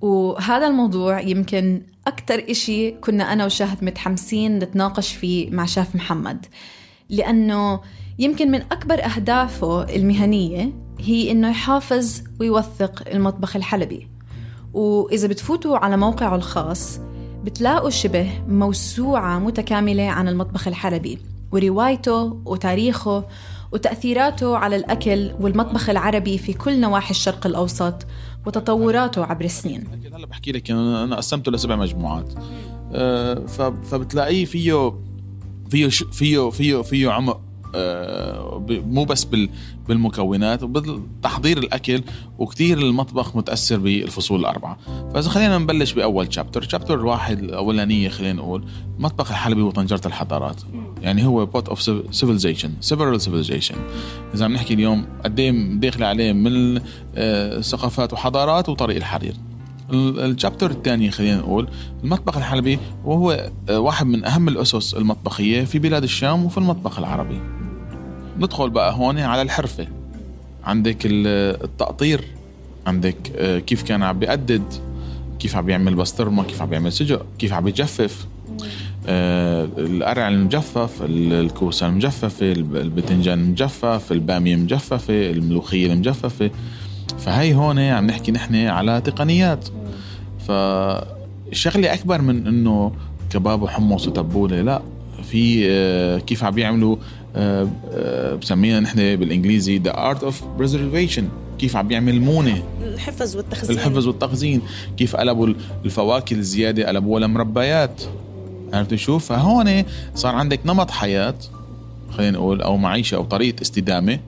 وهذا 0.00 0.66
الموضوع 0.66 1.20
يمكن 1.20 1.82
أكتر 2.06 2.44
إشي 2.50 2.90
كنا 2.90 3.32
أنا 3.32 3.44
وشهد 3.44 3.84
متحمسين 3.84 4.58
نتناقش 4.58 5.12
فيه 5.12 5.50
مع 5.50 5.64
شاف 5.64 5.94
محمد. 5.94 6.46
لأنه 7.10 7.80
يمكن 8.18 8.50
من 8.50 8.60
أكبر 8.60 9.04
أهدافه 9.04 9.82
المهنية 9.96 10.72
هي 11.00 11.30
إنه 11.30 11.50
يحافظ 11.50 12.20
ويوثق 12.40 13.08
المطبخ 13.08 13.56
الحلبي. 13.56 14.08
وإذا 14.74 15.28
بتفوتوا 15.28 15.78
على 15.78 15.96
موقعه 15.96 16.36
الخاص 16.36 17.00
بتلاقوا 17.44 17.90
شبه 17.90 18.30
موسوعة 18.48 19.38
متكاملة 19.38 20.08
عن 20.08 20.28
المطبخ 20.28 20.68
الحلبي 20.68 21.18
وروايته 21.52 22.40
وتاريخه 22.44 23.24
وتأثيراته 23.72 24.56
على 24.56 24.76
الأكل 24.76 25.32
والمطبخ 25.40 25.90
العربي 25.90 26.38
في 26.38 26.52
كل 26.52 26.80
نواحي 26.80 27.10
الشرق 27.10 27.46
الأوسط 27.46 28.06
وتطوراته 28.46 29.24
عبر 29.24 29.44
السنين. 29.44 29.84
هلا 30.14 30.26
بحكي 30.26 30.52
لك 30.52 30.70
أنا 30.70 31.16
قسمته 31.16 31.52
لسبع 31.52 31.76
مجموعات. 31.76 32.32
أه 32.92 33.46
فبتلاقيه 33.82 34.44
فيه 34.44 34.94
فيه 35.70 35.88
فيه 35.88 36.50
فيه 36.50 36.82
فيه 36.82 37.10
عمق 37.10 37.36
آه، 37.36 37.45
مو 38.70 39.04
بس 39.04 39.26
بالمكونات 39.88 40.62
وبالتحضير 40.62 41.58
الأكل 41.58 42.02
وكثير 42.38 42.78
المطبخ 42.78 43.36
متأثر 43.36 43.76
بالفصول 43.76 44.40
الأربعة. 44.40 44.78
فإذا 45.14 45.30
خلينا 45.30 45.58
نبلش 45.58 45.92
بأول 45.92 46.34
chapter 46.34 46.62
chapter 46.62 47.06
واحد 47.06 47.38
الأولانية 47.38 48.08
خلينا 48.08 48.32
نقول 48.32 48.64
المطبخ 48.98 49.30
الحلبي 49.30 49.62
وطنجرة 49.62 50.00
الحضارات. 50.06 50.62
يعني 51.02 51.26
هو 51.26 51.46
pot 51.46 51.68
of 51.68 51.82
civilization 52.10 52.72
several 52.80 53.20
civilization 53.20 53.74
إذا 54.34 54.44
عم 54.44 54.52
نحكي 54.52 54.74
اليوم 54.74 55.06
قد 55.24 55.40
إيه 55.40 55.50
داخل 55.74 56.04
عليه 56.04 56.32
من 56.32 56.80
آه، 57.14 57.60
ثقافات 57.60 58.12
وحضارات 58.12 58.68
وطريق 58.68 58.96
الحرير. 58.96 59.34
الشابتر 59.90 60.70
الثاني 60.70 61.10
خلينا 61.10 61.36
نقول 61.36 61.68
المطبخ 62.04 62.36
الحلبي 62.36 62.78
وهو 63.04 63.50
آه، 63.68 63.78
واحد 63.78 64.06
من 64.06 64.24
أهم 64.24 64.48
الأسس 64.48 64.94
المطبخية 64.94 65.64
في 65.64 65.78
بلاد 65.78 66.02
الشام 66.02 66.44
وفي 66.44 66.58
المطبخ 66.58 66.98
العربي. 66.98 67.40
ندخل 68.38 68.70
بقى 68.70 68.92
هون 68.94 69.18
على 69.18 69.42
الحرفة. 69.42 69.86
عندك 70.64 70.96
التقطير 71.04 72.24
عندك 72.86 73.16
آه، 73.36 73.58
كيف 73.58 73.82
كان 73.82 74.02
عم 74.02 74.18
بيقدد 74.18 74.62
كيف 75.38 75.56
عم 75.56 75.64
بيعمل 75.66 75.94
بسطرمة 75.94 76.42
كيف 76.44 76.62
عم 76.62 76.68
بيعمل 76.70 76.92
سجق 76.92 77.26
كيف 77.38 77.52
عم 77.52 77.64
بيجفف. 77.64 78.26
آه، 79.06 79.68
القرع 79.78 80.28
المجفف 80.28 80.90
الكوسة 81.02 81.86
المجففة 81.86 82.52
البتنجان 82.52 83.40
المجفف 83.40 84.12
البامية 84.12 84.54
المجففة 84.54 85.30
الملوخية 85.30 85.92
المجففة. 85.92 86.50
فهي 87.18 87.54
هون 87.54 87.78
عم 87.78 88.06
نحكي 88.06 88.32
نحن 88.32 88.54
على 88.54 89.00
تقنيات. 89.00 89.68
فشغلة 90.48 91.94
أكبر 91.94 92.22
من 92.22 92.46
إنه 92.46 92.92
كباب 93.30 93.62
وحمص 93.62 94.08
وتبولة 94.08 94.62
لا 94.62 94.82
في 95.22 95.66
آه، 95.70 96.18
كيف 96.18 96.44
عم 96.44 96.54
بيعملوا 96.54 96.96
بسميها 98.42 98.80
نحن 98.80 98.96
بالإنجليزي 98.96 99.78
the 99.78 99.98
art 99.98 100.24
of 100.24 100.44
preservation 100.44 101.28
كيف 101.58 101.76
عم 101.76 101.88
بيعمل 101.88 102.20
مونة. 102.20 102.62
الحفظ 102.82 103.36
والتخزين. 103.36 103.76
الحفظ 103.76 104.06
والتخزين 104.06 104.62
كيف 104.96 105.16
قلبوا 105.16 105.54
الفواكه 105.84 106.34
الزيادة 106.34 106.88
قلبوها 106.88 107.20
لمربيات 107.20 108.02
عرفت 108.72 108.94
شو؟ 108.94 109.18
فهون 109.18 109.84
صار 110.14 110.34
عندك 110.34 110.60
نمط 110.66 110.90
حياة 110.90 111.34
خلينا 112.10 112.38
نقول 112.38 112.62
أو 112.62 112.76
معيشة 112.76 113.14
أو 113.14 113.24
طريقة 113.24 113.62
استدامة. 113.62 114.18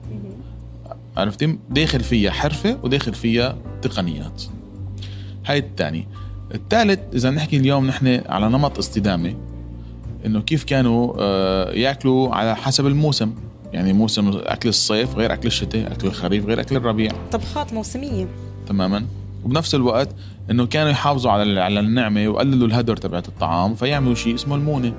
عرفتي؟ 1.17 1.57
داخل 1.69 1.99
فيها 1.99 2.31
حرفة 2.31 2.77
وداخل 2.83 3.13
فيها 3.13 3.57
تقنيات. 3.81 4.43
هاي 5.45 5.57
الثاني. 5.57 6.07
الثالث 6.55 6.99
إذا 7.13 7.29
نحكي 7.29 7.57
اليوم 7.57 7.87
نحن 7.87 8.21
على 8.29 8.49
نمط 8.49 8.77
استدامة 8.77 9.35
إنه 10.25 10.41
كيف 10.41 10.63
كانوا 10.63 11.13
آه، 11.19 11.71
يأكلوا 11.71 12.35
على 12.35 12.55
حسب 12.55 12.87
الموسم. 12.87 13.33
يعني 13.73 13.93
موسم 13.93 14.31
أكل 14.35 14.69
الصيف 14.69 15.15
غير 15.15 15.33
أكل 15.33 15.47
الشتاء 15.47 15.91
أكل 15.91 16.07
الخريف 16.07 16.45
غير 16.45 16.59
أكل 16.59 16.75
الربيع. 16.75 17.11
طبخات 17.31 17.73
موسمية. 17.73 18.27
تماما. 18.67 19.05
وبنفس 19.45 19.75
الوقت 19.75 20.09
إنه 20.51 20.65
كانوا 20.65 20.91
يحافظوا 20.91 21.31
على 21.31 21.61
على 21.61 21.79
النعمة 21.79 22.27
ويقللوا 22.27 22.67
الهدر 22.67 22.97
تبعت 22.97 23.27
الطعام 23.27 23.75
فيعملوا 23.75 24.15
شيء 24.15 24.35
اسمه 24.35 24.55
المونة. 24.55 24.93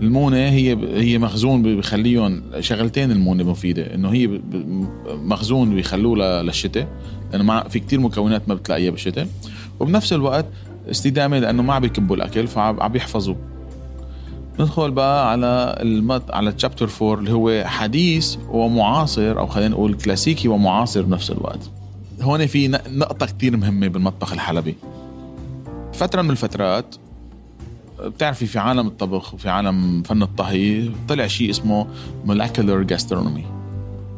المونة 0.00 0.36
هي 0.36 0.76
هي 0.94 1.18
مخزون 1.18 1.62
بيخليهم 1.62 2.42
شغلتين 2.60 3.10
المونة 3.10 3.44
مفيدة. 3.44 3.94
إنه 3.94 4.12
هي 4.12 4.40
مخزون 5.08 5.74
بيخلوه 5.74 6.42
للشتاء. 6.42 6.88
لأنه 7.32 7.44
مع 7.44 7.68
في 7.68 7.80
كتير 7.80 8.00
مكونات 8.00 8.48
ما 8.48 8.54
بتلاقيها 8.54 8.90
بالشتاء. 8.90 9.28
وبنفس 9.80 10.12
الوقت 10.12 10.46
استدامة 10.90 11.38
لأنه 11.38 11.62
ما 11.62 11.74
عم 11.74 11.82
بيكبوا 11.82 12.16
الأكل 12.16 12.46
فعم 12.46 12.88
بيحفظوا. 12.88 13.34
ندخل 14.60 14.90
بقى 14.90 15.30
على 15.30 15.76
المط... 15.80 16.30
على 16.30 16.52
تشابتر 16.52 16.90
4 17.02 17.14
اللي 17.14 17.32
هو 17.32 17.64
حديث 17.66 18.36
ومعاصر 18.50 19.38
أو 19.38 19.46
خلينا 19.46 19.68
نقول 19.68 19.94
كلاسيكي 19.94 20.48
ومعاصر 20.48 21.02
بنفس 21.02 21.30
الوقت. 21.30 21.70
هون 22.22 22.46
في 22.46 22.68
نقطة 22.88 23.26
كتير 23.26 23.56
مهمة 23.56 23.88
بالمطبخ 23.88 24.32
الحلبي. 24.32 24.76
فترة 25.92 26.22
من 26.22 26.30
الفترات 26.30 26.94
بتعرفي 28.04 28.46
في 28.46 28.58
عالم 28.58 28.86
الطبخ 28.86 29.34
وفي 29.34 29.48
عالم 29.48 30.02
فن 30.02 30.22
الطهي 30.22 30.90
طلع 31.08 31.26
شيء 31.26 31.50
اسمه 31.50 31.86
molecular 32.26 32.92
gastronomy. 32.92 33.61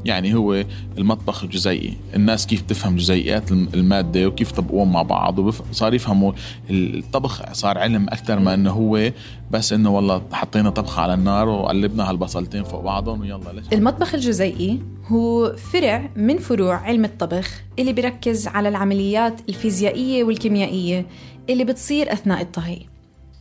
يعني 0.05 0.35
هو 0.35 0.65
المطبخ 0.99 1.45
الجزيئي. 1.45 1.97
الناس 2.15 2.47
كيف 2.47 2.61
تفهم 2.61 2.97
جزيئات 2.97 3.53
المادة 3.53 4.27
وكيف 4.27 4.53
طبقوهم 4.53 4.93
مع 4.93 5.03
بعض 5.03 5.39
وصار 5.39 5.95
يفهموا 5.95 6.33
الطبخ. 6.71 7.53
صار 7.53 7.79
علم 7.79 8.09
أكثر 8.09 8.39
ما 8.39 8.55
أنه 8.55 8.71
هو 8.71 9.13
بس 9.51 9.73
أنه 9.73 9.91
والله 9.91 10.23
حطينا 10.33 10.71
طبخة 10.71 11.03
على 11.03 11.15
النار 11.15 11.49
وقلبنا 11.49 12.11
هالبصلتين 12.11 12.65
فوق 12.65 12.81
بعضهم 12.81 13.21
ويلا 13.21 13.53
ليش 13.53 13.65
المطبخ 13.73 14.15
الجزيئي 14.15 14.81
هو 15.07 15.53
فرع 15.57 16.11
من 16.17 16.39
فروع 16.39 16.77
علم 16.77 17.05
الطبخ 17.05 17.63
اللي 17.79 17.93
بيركز 17.93 18.47
على 18.49 18.69
العمليات 18.69 19.41
الفيزيائية 19.49 20.25
والكيميائية 20.25 21.07
اللي 21.51 21.65
بتصير 21.65 22.13
أثناء 22.13 22.43
الطهي. 22.43 22.79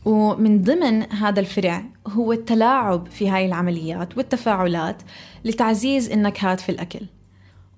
ومن 0.04 0.62
ضمن 0.62 1.12
هذا 1.12 1.40
الفرع 1.40 1.84
هو 2.08 2.32
التلاعب 2.32 3.06
في 3.08 3.28
هاي 3.28 3.46
العمليات 3.46 4.16
والتفاعلات 4.16 5.02
لتعزيز 5.44 6.10
النكهات 6.10 6.60
في 6.60 6.68
الأكل. 6.68 7.00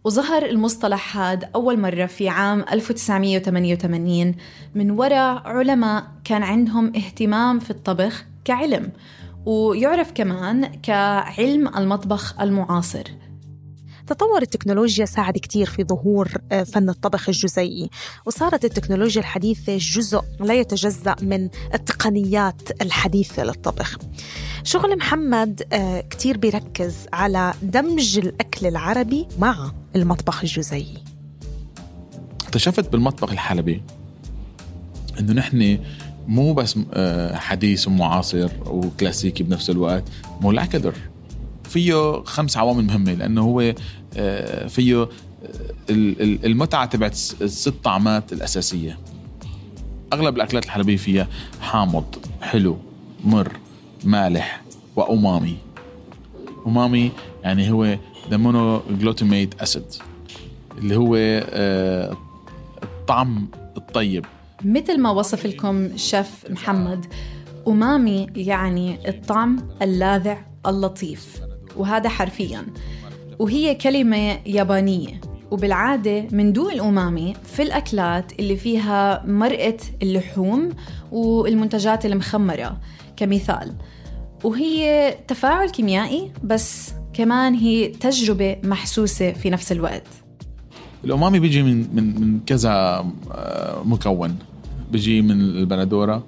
وظهر 0.04 0.46
المصطلح 0.46 1.18
هذا 1.18 1.50
أول 1.54 1.80
مرة 1.80 2.06
في 2.06 2.28
عام 2.28 2.64
1988 2.72 4.34
من 4.74 4.90
وراء 4.90 5.42
علماء 5.48 6.04
كان 6.24 6.42
عندهم 6.42 6.86
اهتمام 6.96 7.58
في 7.58 7.70
الطبخ 7.70 8.24
كعلم 8.44 8.92
ويعرف 9.46 10.12
كمان 10.14 10.66
كعلم 10.66 11.68
المطبخ 11.76 12.40
المعاصر. 12.40 13.04
تطور 14.06 14.42
التكنولوجيا 14.42 15.04
ساعد 15.04 15.34
كتير 15.34 15.66
في 15.66 15.84
ظهور 15.84 16.32
آه، 16.52 16.62
فن 16.62 16.88
الطبخ 16.88 17.28
الجزيئي. 17.28 17.90
وصارت 18.26 18.64
التكنولوجيا 18.64 19.20
الحديثة 19.20 19.76
جزء 19.76 20.22
لا 20.40 20.54
يتجزأ 20.54 21.16
من 21.22 21.48
التقنيات 21.74 22.82
الحديثة 22.82 23.44
للطبخ. 23.44 23.98
شغل 24.64 24.96
محمد 24.96 25.62
آه، 25.72 26.00
كتير 26.00 26.36
بيركز 26.36 26.94
على 27.12 27.54
دمج 27.62 28.18
الأكل 28.18 28.66
العربي 28.66 29.28
مع 29.38 29.72
المطبخ 29.96 30.40
الجزيئي. 30.42 30.98
اكتشفت 32.44 32.92
بالمطبخ 32.92 33.32
الحلبي 33.32 33.82
إنه 35.20 35.32
نحن 35.32 35.78
مو 36.28 36.54
بس 36.54 36.78
آه، 36.92 37.36
حديث 37.36 37.88
ومعاصر 37.88 38.50
وكلاسيكي 38.66 39.42
بنفس 39.42 39.70
الوقت 39.70 40.04
مولكولر 40.40 40.94
فيه 41.68 42.22
خمس 42.22 42.56
عوامل 42.56 42.84
مهمة 42.84 43.12
لأنه 43.12 43.42
هو 43.42 43.74
آه، 44.16 44.66
فيه 44.66 45.02
آه، 45.02 45.08
المتعة 46.44 46.86
تبعت 46.86 47.12
الست 47.40 47.74
طعمات 47.84 48.32
الأساسية. 48.32 48.98
أغلب 50.12 50.36
الأكلات 50.36 50.64
الحلبيه 50.64 50.96
فيها 50.96 51.28
حامض 51.60 52.04
حلو 52.42 52.78
مر 53.24 53.52
مالح 54.04 54.62
و 54.96 55.05
umami. 55.05 55.56
umami 56.66 57.12
يعني 57.42 57.70
هو 57.70 57.98
the 58.30 58.36
mono 58.36 58.82
glutamate 58.90 59.62
acid 59.62 59.84
اللي 60.78 60.96
هو 60.96 61.16
الطعم 62.82 63.48
الطيب. 63.76 64.24
مثل 64.64 65.00
ما 65.00 65.10
وصف 65.10 65.46
لكم 65.46 65.96
شيف 65.96 66.50
محمد 66.50 67.06
أمامي 67.68 68.26
يعني 68.36 69.08
الطعم 69.08 69.68
اللاذع 69.82 70.38
اللطيف. 70.66 71.45
وهذا 71.76 72.08
حرفيا. 72.08 72.66
وهي 73.38 73.74
كلمة 73.74 74.38
يابانية. 74.46 75.20
وبالعادة 75.50 76.26
من 76.32 76.52
دون 76.52 76.72
الأمامي 76.72 77.34
في 77.44 77.62
الأكلات 77.62 78.32
اللي 78.40 78.56
فيها 78.56 79.26
مرقة 79.26 79.76
اللحوم 80.02 80.68
والمنتجات 81.12 82.06
المخمرة 82.06 82.80
كمثال. 83.16 83.74
وهي 84.44 85.14
تفاعل 85.28 85.70
كيميائي 85.70 86.32
بس 86.44 86.92
كمان 87.12 87.54
هي 87.54 87.88
تجربة 87.88 88.56
محسوسة 88.64 89.32
في 89.32 89.50
نفس 89.50 89.72
الوقت. 89.72 90.06
الأمامي 91.04 91.38
بيجي 91.38 91.62
من 91.62 91.94
من 91.94 92.20
من 92.20 92.40
كذا 92.46 92.70
آه، 93.32 93.82
مكون. 93.84 94.38
بيجي 94.92 95.22
من 95.22 95.40
البندورة 95.40 96.24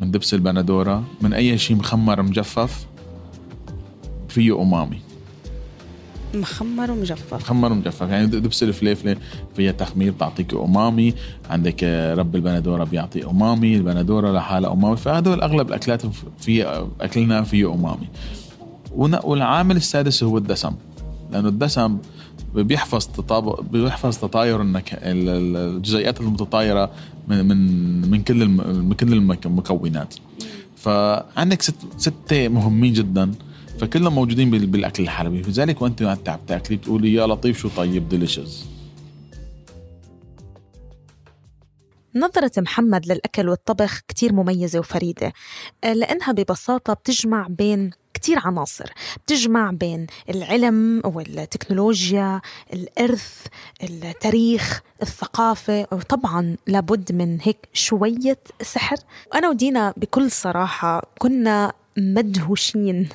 من 0.00 0.10
دبس 0.10 0.34
البندورة 0.34 1.04
من 1.20 1.32
أي 1.32 1.58
شيء 1.58 1.76
مخمر 1.76 2.22
مجفف. 2.22 2.86
فيه 4.30 4.62
أمامي. 4.62 4.98
مخمر 6.34 6.90
ومجفف. 6.90 7.34
مخمر 7.34 7.72
ومجفف. 7.72 8.08
يعني 8.08 8.26
دبس 8.26 8.62
الفليفلة 8.62 9.16
فيها 9.56 9.72
تخمير 9.72 10.12
بتعطيك 10.12 10.54
أمامي. 10.54 11.14
عندك 11.50 11.84
رب 12.18 12.36
البندورة 12.36 12.84
بيعطي 12.84 13.24
أمامي 13.24 13.76
البندورة 13.76 14.32
لحالها 14.32 14.72
أمامي. 14.72 14.96
فهدول 14.96 15.40
أغلب 15.40 15.68
الأكلات 15.68 16.02
في 16.38 16.84
أكلنا 17.00 17.42
فيه 17.42 17.74
أمامي. 17.74 18.08
والعامل 19.24 19.76
السادس 19.76 20.22
هو 20.22 20.38
الدسم. 20.38 20.72
لأنه 21.32 21.48
الدسم 21.48 21.98
بيحفظ 22.54 23.06
تطابق 23.06 23.60
بيحفظ 23.60 24.18
تطاير 24.18 24.62
الجزيئات 25.02 26.20
المتطايرة 26.20 26.90
من 27.28 27.48
من 27.48 28.10
من 28.10 28.22
كل 28.22 28.48
من 28.48 28.92
كل 28.92 29.12
المكونات. 29.12 30.14
فعندك 30.76 31.62
ست 31.62 31.74
ستة 31.96 32.48
مهمين 32.48 32.92
جدا. 32.92 33.30
فكلهم 33.80 34.14
موجودين 34.14 34.50
بالأكل 34.50 35.02
الحلبي 35.02 35.42
لذلك 35.42 35.82
وأنت 35.82 36.02
عم 36.02 36.38
تاكلي 36.46 36.76
بتقولي 36.76 37.14
يا 37.14 37.26
لطيف 37.26 37.58
شو 37.58 37.68
طيب؟ 37.68 38.08
ديليشز 38.08 38.66
نظرة 42.14 42.52
محمد 42.58 43.06
للأكل 43.06 43.48
والطبخ 43.48 44.00
كتير 44.08 44.32
مميزة 44.32 44.78
وفريدة 44.78 45.32
لأنها 45.82 46.32
ببساطة 46.32 46.92
بتجمع 46.92 47.46
بين 47.50 47.90
كتير 48.14 48.38
عناصر. 48.38 48.92
بتجمع 49.24 49.70
بين 49.70 50.06
العلم 50.30 51.02
والتكنولوجيا 51.04 52.40
الإرث 52.72 53.46
التاريخ 53.82 54.80
الثقافة 55.02 55.86
وطبعا 55.92 56.56
لابد 56.66 57.12
من 57.12 57.38
هيك 57.42 57.68
شوية 57.72 58.38
سحر. 58.62 58.96
وأنا 59.32 59.48
ودينا 59.48 59.94
بكل 59.96 60.30
صراحة 60.30 61.02
كنا 61.18 61.72
مدهوشين 61.98 63.08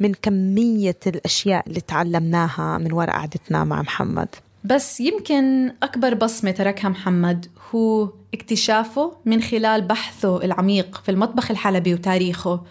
من 0.00 0.14
كمية 0.14 0.98
الأشياء 1.06 1.68
اللي 1.68 1.80
تعلمناها 1.80 2.78
من 2.78 2.92
وراء 2.92 3.10
قعدتنا 3.10 3.64
مع 3.64 3.82
محمد. 3.82 4.28
بس 4.64 5.00
يمكن 5.00 5.72
أكبر 5.82 6.14
بصمة 6.14 6.50
تركها 6.50 6.88
محمد 6.88 7.46
هو 7.74 8.08
اكتشافه 8.34 9.12
من 9.24 9.42
خلال 9.42 9.82
بحثه 9.82 10.44
العميق 10.44 11.00
في 11.04 11.10
المطبخ 11.10 11.50
الحلبي 11.50 11.94
وتاريخه 11.94 12.62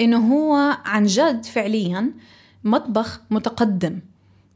إنه 0.00 0.34
هو 0.34 0.78
عن 0.84 1.04
جد 1.04 1.44
فعليا 1.44 2.10
مطبخ 2.64 3.20
متقدم. 3.30 4.00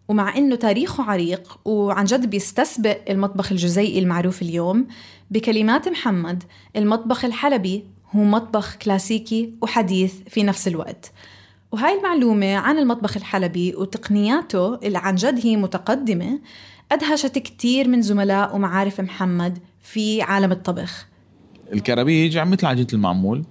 ومع 0.08 0.36
إنه 0.36 0.56
تاريخه 0.56 1.04
عريق 1.04 1.58
وعن 1.64 2.04
جد 2.04 2.30
بيستسبق 2.30 2.98
المطبخ 3.10 3.52
الجزيئي 3.52 3.98
المعروف 3.98 4.42
اليوم 4.42 4.86
بكلمات 5.30 5.88
محمد 5.88 6.42
المطبخ 6.76 7.24
الحلبي 7.24 7.84
هو 8.16 8.24
مطبخ 8.24 8.76
كلاسيكي 8.76 9.54
وحديث 9.62 10.14
في 10.28 10.42
نفس 10.42 10.68
الوقت. 10.68 11.12
وهاي 11.72 11.98
المعلومة 11.98 12.54
عن 12.54 12.78
المطبخ 12.78 13.16
الحلبي 13.16 13.74
وتقنياته 13.76 14.74
اللي 14.74 14.98
عن 14.98 15.14
جد 15.14 15.40
هي 15.46 15.56
متقدمة 15.56 16.40
أدهشت 16.92 17.38
كتير 17.38 17.88
من 17.88 18.02
زملاء 18.02 18.56
ومعارف 18.56 19.00
محمد 19.00 19.58
في 19.82 20.22
عالم 20.22 20.52
الطبخ. 20.52 21.06
الكرابيج 21.72 22.36
عم 22.36 22.50
مثل 22.50 22.66
عجينة 22.66 22.88
المعمول 22.92 23.44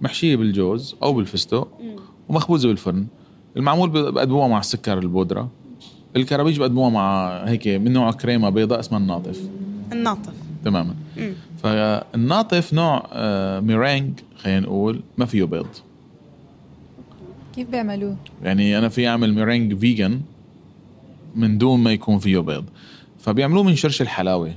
محشية 0.00 0.36
بالجوز 0.36 0.96
أو 1.02 1.12
بالفستق 1.12 1.68
ومخبوزة 2.28 2.68
بالفرن. 2.68 3.06
المعمول 3.56 3.90
بقدموها 3.90 4.48
مع 4.48 4.58
السكر 4.58 4.98
البودرة. 4.98 5.50
الكرابيج 6.16 6.58
بقدموها 6.58 6.90
مع 6.90 7.28
هيك 7.44 7.68
من 7.68 7.92
نوع 7.92 8.12
كريمة 8.12 8.50
بيضاء 8.50 8.80
اسمها 8.80 9.00
الناطف. 9.00 9.48
الناطف. 9.92 10.32
تماما. 10.64 10.94
مم. 11.16 11.32
فالناطف 11.62 12.74
نوع 12.74 13.08
آه، 13.12 13.60
ميرينج 13.60 14.20
خلينا 14.36 14.60
نقول 14.60 15.00
ما 15.18 15.26
فيه 15.26 15.44
بيض. 15.44 15.66
كيف 17.54 17.68
بيعملوه؟ 17.68 18.16
يعني 18.42 18.78
أنا 18.78 18.88
في 18.88 19.08
أعمل 19.08 19.34
meringue 19.34 19.74
vegan 19.74 20.20
من 21.36 21.58
دون 21.58 21.80
ما 21.80 21.92
يكون 21.92 22.18
فيه 22.18 22.38
بيض. 22.38 22.64
فبيعملوه 23.18 23.62
من 23.62 23.76
شرش 23.76 24.02
الحلاوة. 24.02 24.52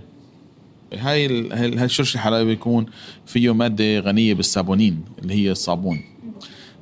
هاي 0.93 1.49
هاي 1.51 1.85
الشرش 1.85 2.15
الحلاوي 2.15 2.45
بيكون 2.45 2.85
فيه 3.25 3.53
مادة 3.53 3.99
غنية 3.99 4.33
بالصابونين 4.33 5.01
اللي 5.19 5.33
هي 5.33 5.51
الصابون. 5.51 6.01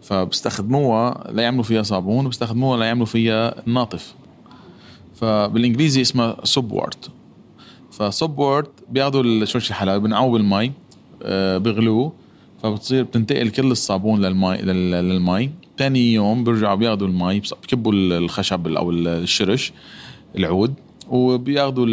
فبيستخدموها 0.02 1.32
ليعملوا 1.32 1.64
فيها 1.64 1.84
صابون 1.84 2.26
وبيستخدموها 2.26 2.78
ليعملوا 2.78 3.06
فيها 3.06 3.68
الناطف 3.68 4.16
فبالإنجليزي 5.16 6.02
اسمها 6.02 6.38
سوب 6.44 6.72
وورت 8.38 8.72
بياخذوا 8.90 9.24
الشرش 9.24 9.70
الحلاوي 9.70 10.00
بنعوه 10.00 10.32
بالمي 10.32 10.72
آه، 11.24 11.58
بيغلوه 11.58 12.14
فبتصير 12.64 13.04
بتنتقل 13.04 13.50
كل 13.50 13.72
الصابون 13.72 14.22
للمي 14.22 14.58
للمي. 14.58 15.50
ثاني 15.78 16.14
يوم 16.14 16.44
بيرجعوا 16.44 16.76
بياخذوا 16.76 17.08
المي 17.08 17.40
بكبوا 17.40 17.94
الخشب 17.94 18.68
أو 18.68 18.92
الشرش 18.92 19.74
العود 20.38 20.74
وبياخذوا 21.10 21.86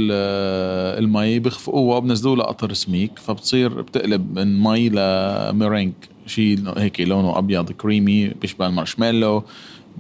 المي 0.98 1.38
بيخفقوها 1.38 1.96
وبنزلوها 1.96 2.36
لقطر 2.36 2.72
سميك 2.72 3.18
فبتصير 3.18 3.82
بتقلب 3.82 4.38
من 4.38 4.62
مي 4.62 4.88
لميرينج 4.88 5.92
شيء 6.26 6.58
هيك 6.76 7.00
لونه 7.00 7.38
أبيض 7.38 7.72
كريمي 7.72 8.28
بيشبه 8.28 8.66
المارشميلو. 8.66 9.42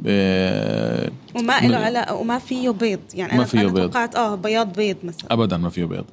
وما 0.04 1.60
له 1.60 1.76
علاقة 1.76 2.14
وما 2.14 2.38
فيه 2.38 2.70
بيض. 2.70 3.00
يعني 3.14 3.38
ما 3.38 3.44
فيه 3.44 3.66
بيض. 3.66 3.76
توقعت 3.76 4.16
آه 4.16 4.34
بياض 4.34 4.72
بيض 4.72 4.96
مثلا. 5.04 5.32
ابدا 5.32 5.56
ما 5.56 5.68
فيه 5.68 5.84
بيض. 5.84 6.04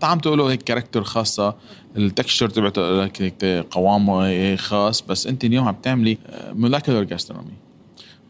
طعمته 0.00 0.36
له 0.36 0.50
هيك 0.50 0.62
character 0.62 1.04
خاصة. 1.04 1.54
ال 1.96 2.02
texture 2.02 2.48
تبعته 2.48 3.10
قوامه 3.70 4.56
خاص 4.56 5.00
بس 5.00 5.26
أنت 5.26 5.44
اليوم 5.44 5.68
عم 5.68 5.76
تعملي 5.82 6.18
molecular 6.52 7.02
gastronomy 7.02 7.52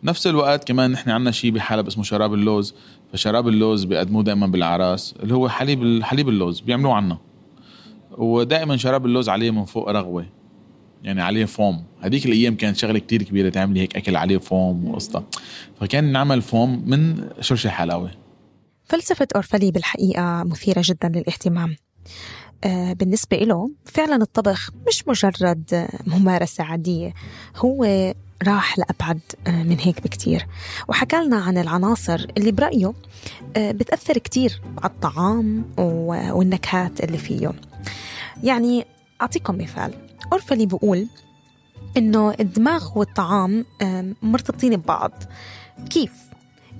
نفس 0.04 0.26
الوقت 0.26 0.68
كمان 0.68 0.90
نحن 0.90 1.10
عندنا 1.10 1.30
شيء 1.30 1.50
بحلب 1.50 1.86
اسمه 1.86 2.04
شراب 2.04 2.34
اللوز. 2.34 2.74
فشراب 3.12 3.48
اللوز 3.48 3.84
بيقدموه 3.84 4.22
دائما 4.22 4.46
بالاعراس 4.46 5.14
اللي 5.22 5.34
هو 5.34 5.48
حليب 5.48 6.02
حليب 6.02 6.28
اللوز 6.28 6.60
بيعملوه 6.60 6.94
عنا. 6.94 7.18
ودائما 8.18 8.76
شراب 8.76 9.06
اللوز 9.06 9.28
عليه 9.28 9.50
من 9.50 9.64
فوق 9.64 9.90
رغوة. 9.90 10.26
يعني 11.02 11.22
عليه 11.22 11.44
فوم 11.44 11.84
هذيك 12.00 12.26
الأيام 12.26 12.56
كانت 12.56 12.76
شغلة 12.76 12.98
كتير 12.98 13.22
كبيرة 13.22 13.48
تعملي 13.48 13.80
هيك 13.80 13.96
أكل 13.96 14.16
عليه 14.16 14.38
فوم 14.38 14.88
وقصة. 14.88 15.24
فكان 15.80 16.12
نعمل 16.12 16.42
فوم 16.42 16.82
من 16.86 17.28
شرش 17.40 17.66
الحلاوه 17.66 18.10
فلسفة 18.84 19.28
أورفلي 19.34 19.70
بالحقيقة 19.70 20.42
مثيرة 20.44 20.82
جدا 20.84 21.08
للاهتمام. 21.08 21.76
آه، 22.64 22.92
بالنسبة 22.92 23.36
له 23.36 23.70
فعلا 23.84 24.16
الطبخ 24.16 24.70
مش 24.88 25.08
مجرد 25.08 25.88
ممارسة 26.06 26.64
عادية 26.64 27.14
هو 27.56 28.14
راح 28.42 28.78
لأبعد 28.78 29.20
من 29.46 29.76
هيك 29.80 30.00
بكتير. 30.02 30.46
وحكى 30.88 31.16
لنا 31.16 31.36
عن 31.36 31.58
العناصر 31.58 32.26
اللي 32.38 32.52
برأيه 32.52 32.92
بتأثر 33.56 34.18
كتير 34.18 34.60
على 34.78 34.92
الطعام 34.92 35.64
والنكهات 35.78 37.04
اللي 37.04 37.18
فيه. 37.18 37.52
يعني 38.42 38.86
أعطيكم 39.22 39.58
مثال. 39.58 40.09
أورفلي 40.32 40.66
بقول 40.66 41.06
إنه 41.96 42.34
الدماغ 42.40 42.98
والطعام 42.98 43.64
مرتبطين 44.22 44.76
ببعض 44.76 45.12
كيف؟ 45.90 46.12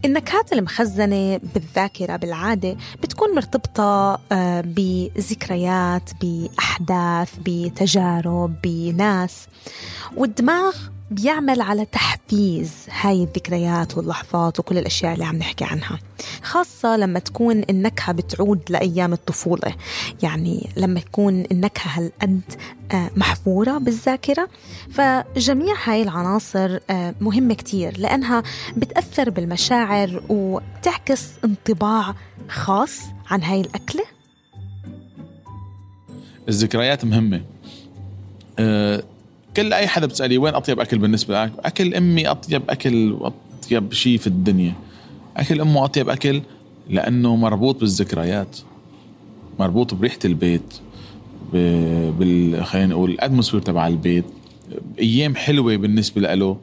النكهات 0.05 0.53
المخزنة 0.53 1.41
بالذاكرة 1.55 2.17
بالعادة 2.17 2.77
بتكون 3.03 3.35
مرتبطة 3.35 4.21
آه، 4.33 4.61
بذكريات 4.67 6.11
بأحداث 6.23 7.35
بتجارب 7.47 8.55
بناس 8.63 9.47
والدماغ 10.17 10.77
بيعمل 11.11 11.61
على 11.61 11.85
تحفيز 11.85 12.73
هاي 13.01 13.23
الذكريات 13.23 13.97
واللحظات 13.97 14.61
وكل 14.61 14.79
الأشياء 14.79 15.15
اللي 15.15 15.25
عم 15.25 15.37
نحكي 15.37 15.65
عنها 15.65 15.99
خاصة 16.43 16.97
لما 16.97 17.19
تكون 17.19 17.63
النكهة 17.71 18.13
بتعود 18.13 18.61
لأيام 18.69 19.13
الطفولة. 19.13 19.75
يعني 20.23 20.71
لما 20.77 21.01
تكون 21.01 21.45
النكهة 21.53 21.99
هالقد 21.99 22.41
آه، 22.93 23.11
محفورة 23.17 23.79
بالذاكرة 23.79 24.49
فجميع 24.91 25.75
هاي 25.85 26.03
العناصر 26.03 26.79
آه، 26.91 27.15
مهمة 27.21 27.55
كتير 27.55 27.99
لأنها 27.99 28.43
بتأثر 28.77 29.31
بالمشاعر 29.31 30.23
وتعكس 30.29 31.29
انطباع 31.45 32.15
خاص 32.49 33.01
عن 33.31 33.43
هاي 33.43 33.61
الأكلة. 33.61 34.05
الذكريات 36.49 37.05
مهمة. 37.05 37.43
أه 38.59 39.03
كل 39.57 39.73
أي 39.73 39.89
حدا 39.89 40.07
بتسالي 40.07 40.39
وين 40.39 40.55
أطيب 40.55 40.81
أكل 40.81 40.99
بالنسبة 40.99 41.45
لك؟ 41.45 41.53
أكل 41.59 41.95
أمي 41.95 42.29
أطيب 42.29 42.63
أكل 42.71 43.13
وأطيب 43.13 43.93
شيء 43.93 44.19
في 44.19 44.27
الدنيا. 44.27 44.73
أكل 45.37 45.61
أمه 45.61 45.85
أطيب 45.85 46.09
أكل 46.09 46.43
لأنه 46.91 47.37
مربوط 47.37 47.81
بالذكريات 47.81 48.59
مربوط 49.59 49.95
بريحة 49.95 50.19
البيت 50.25 50.75
بال 51.53 52.65
خلينا 52.65 52.87
نقول 52.87 53.17
تبع 53.65 53.87
البيت. 53.87 54.25
أيام 54.99 55.37
حلوة 55.37 55.77
بالنسبة 55.77 56.35
له. 56.35 56.57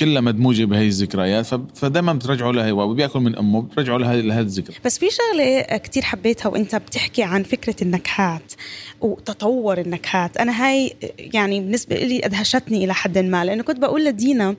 كلها 0.00 0.20
مدموجة 0.20 0.64
بهي 0.64 0.86
الذكريات 0.86 1.46
فدائما 1.74 2.12
بترجعوا 2.12 2.52
لها 2.52 2.72
وبياكل 2.72 3.20
من 3.20 3.36
أمه 3.36 3.62
بترجعوا 3.62 3.98
لها 3.98 4.16
لهذه 4.16 4.40
الذكرى. 4.40 4.76
بس 4.84 4.98
في 4.98 5.06
شغلة 5.10 5.60
كتير 5.60 6.02
حبيتها 6.02 6.48
وأنت 6.48 6.76
بتحكي 6.76 7.22
عن 7.22 7.42
فكرة 7.42 7.76
النكهات 7.82 8.52
وتطور 9.00 9.80
النكهات. 9.80 10.36
أنا 10.36 10.66
هاي 10.66 10.96
يعني 11.18 11.60
بالنسبة 11.60 11.96
لي 11.96 12.26
أدهشتني 12.26 12.84
إلى 12.84 12.94
حد 12.94 13.18
ما 13.18 13.44
لأنه 13.44 13.62
كنت 13.62 13.78
بقول 13.78 14.04
لدينا 14.04 14.56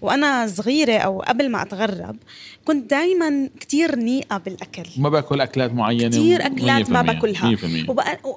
وأنا 0.00 0.46
صغيرة 0.46 0.98
أو 0.98 1.20
قبل 1.20 1.50
ما 1.50 1.62
أتغرب 1.62 2.16
كنت 2.64 2.90
دائما 2.90 3.48
كتير 3.60 3.96
نيئة 3.96 4.36
بالأكل. 4.36 4.82
ما 4.96 5.08
باكل 5.08 5.40
أكلات 5.40 5.72
معينة 5.72 6.08
كثير 6.08 6.46
أكلات 6.46 6.90
ما 6.90 7.02
باكلها. 7.02 7.56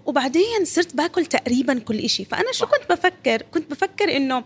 وبعدين 0.06 0.66
صرت 0.66 0.96
باكل 0.96 1.26
تقريبا 1.26 1.80
كل 1.80 1.98
إشي. 1.98 2.26
فأنا 2.26 2.52
شو 2.52 2.66
كنت 2.66 2.82
بفكر؟ 2.90 3.42
كنت 3.52 3.72
بفكر 3.72 4.18
إنه 4.18 4.44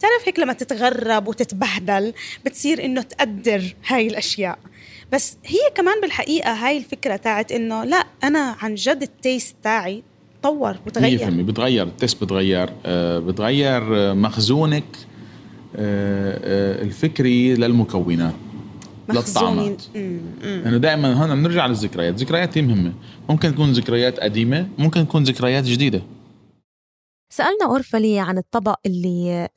تعرف 0.00 0.22
هيك 0.28 0.38
لما 0.38 0.52
تتغرب 0.52 1.28
وتتبهدل 1.28 2.12
بتصير 2.44 2.84
إنه 2.84 3.02
تقدر 3.02 3.74
هاي 3.86 4.06
الأشياء. 4.06 4.58
بس 5.12 5.36
هي 5.44 5.58
كمان 5.74 6.00
بالحقيقة 6.00 6.52
هاي 6.52 6.78
الفكرة 6.78 7.16
تاعت 7.16 7.52
إنه 7.52 7.84
لا 7.84 8.04
أنا 8.24 8.56
عن 8.60 8.74
جد 8.74 9.02
ال 9.02 9.11
taste 9.11 9.56
تاعي 9.62 10.02
تطور 10.42 10.76
وتغير. 10.86 11.18
100% 11.18 11.22
بتغير 11.24 11.86
ال 11.86 11.92
taste 11.92 12.24
بتغير. 12.24 12.70
آه 12.86 13.18
بتغير 13.18 14.14
مخزونك 14.14 14.84
آه 15.76 16.40
آه 16.44 16.82
الفكري 16.82 17.54
للمكونات 17.54 18.34
للطعمات 19.08 19.82
لأنه 20.42 20.76
دائما 20.76 21.12
هون 21.12 21.42
بنرجع 21.42 21.66
للذكريات. 21.66 22.14
الذكريات 22.14 22.58
هي 22.58 22.62
مهمه 22.62 22.92
ممكن 23.28 23.54
تكون 23.54 23.72
ذكريات 23.72 24.20
قديمة 24.20 24.68
ممكن 24.78 25.08
تكون 25.08 25.22
ذكريات 25.22 25.64
جديدة. 25.64 26.02
سألنا 27.32 27.64
أورفلي 27.64 28.20
عن 28.20 28.38
الطبق 28.38 28.74
اللي 28.86 29.48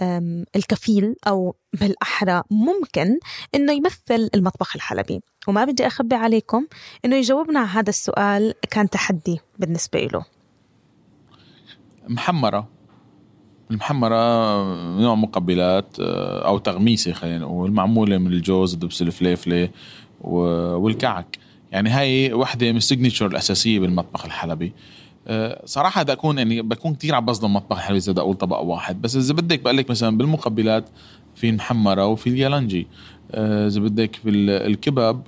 الكفيل 0.56 1.16
أو 1.28 1.56
بالأحرى 1.80 2.44
ممكن 2.52 3.20
إنه 3.56 3.74
يمثل 3.74 4.30
المطبخ 4.36 4.76
الحلبي. 4.76 5.22
وما 5.48 5.66
بدي 5.66 5.88
أخبي 5.88 6.16
عليكم 6.16 6.68
إنه 7.06 7.16
يجاوبنا 7.16 7.60
على 7.60 7.70
هذا 7.70 7.90
السؤال 7.90 8.54
كان 8.72 8.90
تحدي 8.90 9.40
بالنسبة 9.60 10.00
له 10.00 10.26
محمرة. 12.10 12.70
المحمرة 13.72 14.64
نوع 15.02 15.16
مقبلات 15.16 16.00
آه، 16.00 16.48
أو 16.48 16.58
تغميسة 16.58 17.14
خلينا 17.14 17.38
نقول 17.38 17.72
معمولة 17.72 18.18
من 18.18 18.28
الجوز 18.28 18.76
دبس 18.76 19.02
الفليفلة 19.02 19.70
والكعك. 20.22 21.38
يعني 21.72 21.90
هاي 21.90 22.34
وحدة 22.34 22.72
من 22.72 22.78
ال 22.78 22.83
signature 22.83 23.26
الأساسية 23.26 23.80
بالمطبخ 23.80 24.26
الحلبي. 24.26 24.74
صراحة 25.66 26.04
بدي 26.04 26.12
أكون 26.12 26.38
يعني 26.38 26.62
بكون 26.62 26.96
كثير 26.96 27.16
عم 27.16 27.26
بظلم 27.26 27.54
مطبخ 27.54 27.78
حلوي 27.78 27.98
إذا 27.98 28.12
بدي 28.12 28.22
أقول 28.22 28.36
طبق 28.36 28.60
واحد. 28.60 29.02
بس 29.02 29.16
إذا 29.16 29.34
بدك 29.34 29.60
بقول 29.60 29.78
لك 29.78 29.90
مثلا 29.90 30.18
بالمقبلات 30.18 30.90
في 31.36 31.50
المحمره 31.50 32.06
وفي 32.08 32.30
اليالنجي 32.30 32.88
آه، 33.32 33.68
إذا 33.68 33.80
بدك 33.80 34.20
بالكباب 34.26 35.22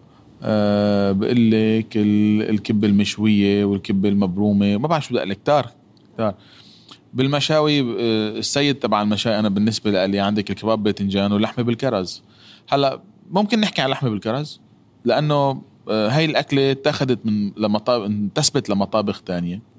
أه 0.43 1.11
بقول 1.11 1.51
لك 1.51 1.87
الكبة 1.95 2.87
المشوية 2.87 3.65
والكبة 3.65 4.09
المبرومة. 4.09 4.77
ما 4.77 4.87
بعرف 4.87 5.05
شو 5.05 5.09
بدي 5.09 5.19
أقول 5.19 5.29
لك 5.29 5.43
كثار 5.43 5.71
كثار 6.13 6.35
بالمشاوي 7.13 7.79
آه، 7.79 8.29
السيد 8.37 8.75
تبع 8.75 9.01
المشاوي 9.01 9.39
أنا 9.39 9.49
بالنسبة 9.49 10.05
لي 10.05 10.19
عندك 10.19 10.51
الكباب 10.51 10.83
باذنجان 10.83 11.31
واللحمة 11.31 11.63
بالكرز. 11.63 12.23
هلأ 12.69 13.01
ممكن 13.31 13.59
نحكي 13.59 13.81
عن 13.81 13.85
اللحمه 13.85 14.09
بالكرز؟ 14.09 14.61
لأنه 15.05 15.61
هاي 15.89 16.25
الأكلة 16.25 16.71
اتخذت 16.71 17.25
من 17.25 17.51
لمطابخ 17.57 18.05
انتسبت 18.05 18.69
لمطابخ 18.69 19.21
تانية. 19.21 19.55
آه، 19.55 19.74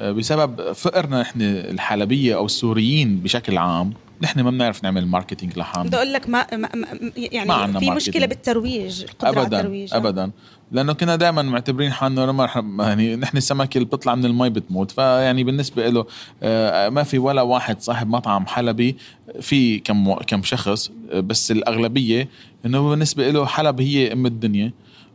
بسبب 0.00 0.72
فقرنا 0.72 1.20
نحن 1.20 1.42
الحلبية 1.42 2.34
أو 2.34 2.46
السوريين 2.46 3.16
بشكل 3.16 3.58
عام 3.58 3.92
نحن 4.22 4.40
ما 4.40 4.50
بنعرف 4.50 4.84
نعمل 4.84 5.06
marketing 5.06 5.58
لحالنا 5.58 5.86
بدي 5.86 5.96
أقول 5.96 6.12
لك 6.12 6.28
ما, 6.28 6.46
ما 6.56 6.68
يعني 7.16 7.48
ما 7.48 7.66
في 7.66 7.72
marketing. 7.72 7.96
مشكلة 7.96 8.26
بالترويج 8.26 9.02
القدره 9.02 9.30
ابدا 9.30 9.56
على 9.56 9.60
الترويج 9.60 9.94
ابدا. 9.94 10.30
لأنه 10.72 10.92
كنا 10.92 11.16
دائما 11.16 11.42
معتبرين 11.42 11.92
حالنا 11.92 12.62
يعني 12.78 13.16
نحن 13.16 13.36
السمكة 13.36 13.78
اللي 13.78 13.86
بتطلع 13.86 14.14
من 14.14 14.24
المي 14.24 14.50
بتموت. 14.50 14.90
فيعني 14.90 15.44
بالنسبة 15.44 15.88
له 15.88 16.06
آه، 16.42 16.88
ما 16.88 17.02
في 17.02 17.18
ولا 17.18 17.42
واحد 17.42 17.80
صاحب 17.80 18.08
مطعم 18.08 18.46
حلبي 18.46 18.96
في 19.40 19.78
كم 19.78 20.14
كم 20.14 20.42
شخص 20.42 20.90
آه، 21.12 21.20
بس 21.20 21.50
الأغلبية 21.50 22.28
إنه 22.66 22.90
بالنسبة 22.90 23.30
له 23.30 23.46
حلب 23.46 23.80
هي 23.80 24.12
أم 24.12 24.26
الدنيا. 24.26 24.72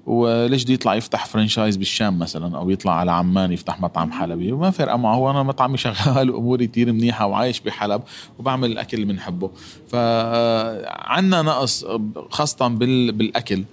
وليش 0.07 0.63
بده 0.63 0.73
يطلع 0.73 0.95
يفتح 0.95 1.25
فرنشايز 1.25 1.75
بالشام 1.75 2.19
مثلا؟ 2.19 2.57
أو 2.57 2.69
يطلع 2.69 2.99
على 2.99 3.11
عمان 3.11 3.51
يفتح 3.51 3.81
مطعم 3.81 4.11
حلبي؟ 4.11 4.51
وما 4.51 4.71
فارقة 4.71 4.97
معه 4.97 5.15
هو 5.15 5.31
أنا 5.31 5.43
مطعمي 5.43 5.77
شغال 5.87 6.29
وأموري 6.29 6.67
كثير 6.67 6.91
منيحة 6.91 7.25
وعايش 7.25 7.59
بحلب 7.59 8.01
وبعمل 8.39 8.71
الأكل 8.71 8.97
اللي 8.97 9.13
بنحبه. 9.13 9.49
فعنا 9.91 11.41
نقص 11.41 11.85
خاصة 12.29 12.67
بالأكل. 12.67 13.63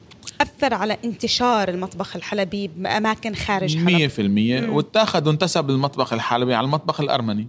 أثر 0.40 0.75
على 0.75 0.97
انتشار 1.05 1.68
المطبخ 1.68 2.16
الحلبي 2.16 2.70
بأماكن 2.77 3.35
خارج 3.35 3.77
حلب. 3.77 4.11
100% 4.68 4.70
واتاخذ 4.70 5.29
وانتسب 5.29 5.70
المطبخ 5.70 6.12
الحلبي 6.12 6.55
على 6.55 6.64
المطبخ 6.64 7.01
الأرمني. 7.01 7.47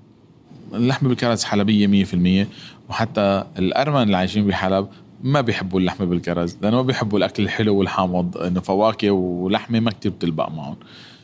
اللحمة 0.73 1.09
بالكرز 1.09 1.43
حلبية 1.43 2.05
100% 2.05 2.47
وحتى 2.89 3.43
الأرمن 3.57 4.01
اللي 4.01 4.17
عايشين 4.17 4.47
بحلب 4.47 4.87
ما 5.25 5.41
بيحبوا 5.41 5.79
اللحمة 5.79 6.05
بالكرز 6.05 6.57
لأنه 6.61 6.75
ما 6.75 6.81
بيحبوا 6.81 7.17
الأكل 7.17 7.43
الحلو 7.43 7.75
والحامض 7.75 8.37
إنه 8.37 8.59
فواكه 8.59 9.11
ولحمة 9.11 9.79
ما 9.79 9.91
كتير 9.91 10.11
بتلبق 10.11 10.49
معهم. 10.49 10.75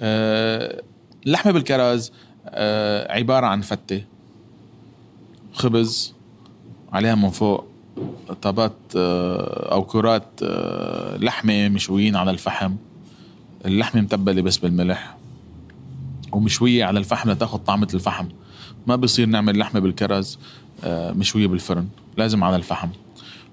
أه 0.01 0.83
اللحمة 1.25 1.51
بالكرز 1.51 2.11
أه 2.45 3.11
عبارة 3.11 3.45
عن 3.45 3.61
فتة 3.61 4.03
خبز 5.53 6.13
عليها 6.91 7.15
من 7.15 7.29
فوق 7.29 7.65
طابات 8.41 8.73
أه 8.95 9.71
أو 9.71 9.83
كرات 9.83 10.43
لحمة 11.23 11.69
مشويين 11.69 12.15
على 12.15 12.31
الفحم. 12.31 12.75
اللحمة 13.65 14.01
متبلة 14.01 14.41
بس 14.41 14.57
بالملح 14.57 15.17
ومشوية 16.31 16.85
على 16.85 16.99
الفحم 16.99 17.29
لتاخذ 17.29 17.57
طعمة 17.57 17.87
الفحم. 17.93 18.25
ما 18.87 18.95
بصير 18.95 19.25
نعمل 19.25 19.57
لحمة 19.59 19.79
بالكرز 19.79 20.39
مشوية 20.87 21.47
بالفرن 21.47 21.87
لازم 22.17 22.43
على 22.43 22.55
الفحم. 22.55 22.89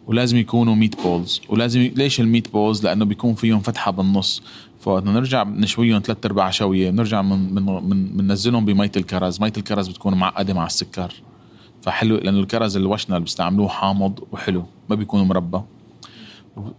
ولازم 0.09 0.37
يكونوا 0.37 0.75
meatballs 0.75 1.41
ولازم 1.49 1.81
ليش 1.81 2.21
ال 2.21 2.53
meatballs 2.53 2.85
لأنه 2.85 3.05
بيكون 3.05 3.35
فيهم 3.35 3.61
فتحة 3.61 3.90
بالنص. 3.90 4.42
فوقت 4.81 5.05
نرجع 5.05 5.42
نشويهم 5.42 6.03
ثلاث 6.05 6.18
أرباع 6.25 6.51
شوية. 6.51 6.90
بنرجع 6.90 7.23
من 7.23 7.55
من 7.55 7.62
من 7.64 8.07
بننزلهم 8.07 8.64
بمية 8.64 8.92
الكرز. 8.97 9.40
مية 9.40 9.53
الكرز 9.57 9.88
بتكون 9.88 10.14
معقدة 10.14 10.55
مع 10.55 10.66
السكر. 10.66 11.12
فحلو 11.83 12.16
لأنه 12.16 12.40
الكرز 12.40 12.77
الوشنا 12.77 13.16
اللي 13.16 13.25
بيستعملوه 13.25 13.68
حامض 13.68 14.21
وحلو. 14.33 14.64
ما 14.90 14.97
بيكون 14.97 15.23
مربى. 15.23 15.61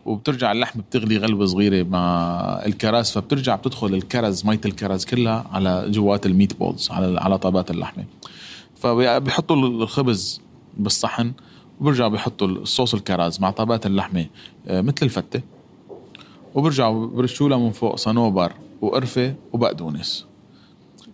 وبترجع 0.05 0.51
اللحم 0.51 0.79
بتغلي 0.79 1.17
غلوة 1.17 1.45
صغيرة 1.45 1.83
مع 1.83 2.31
الكرز. 2.65 3.11
فبترجع 3.11 3.55
بتدخل 3.55 3.87
الكرز 3.87 4.45
مية 4.45 4.61
الكرز 4.65 5.05
كلها 5.05 5.45
على 5.51 5.85
جوات 5.89 6.25
ال 6.25 6.59
meatballs 6.59 6.91
على 6.91 7.19
على 7.19 7.37
طابات 7.37 7.71
اللحمة. 7.71 8.05
فبيحطوا 8.75 9.55
الخبز 9.55 10.41
بالصحن. 10.77 11.31
وبرجعوا 11.79 12.09
بيحطوا 12.09 12.47
الصوص 12.47 12.93
الكرز 12.93 13.39
مع 13.39 13.51
طابات 13.51 13.85
اللحمة 13.85 14.25
آه، 14.67 14.81
مثل 14.81 14.95
الفتة. 15.01 15.41
وبرجعوا 16.55 17.07
برشوا 17.07 17.49
لها 17.49 17.57
من 17.57 17.71
فوق 17.71 17.95
صنوبر 17.95 18.53
وقرفة 18.81 19.35
وبقدونس 19.53 20.25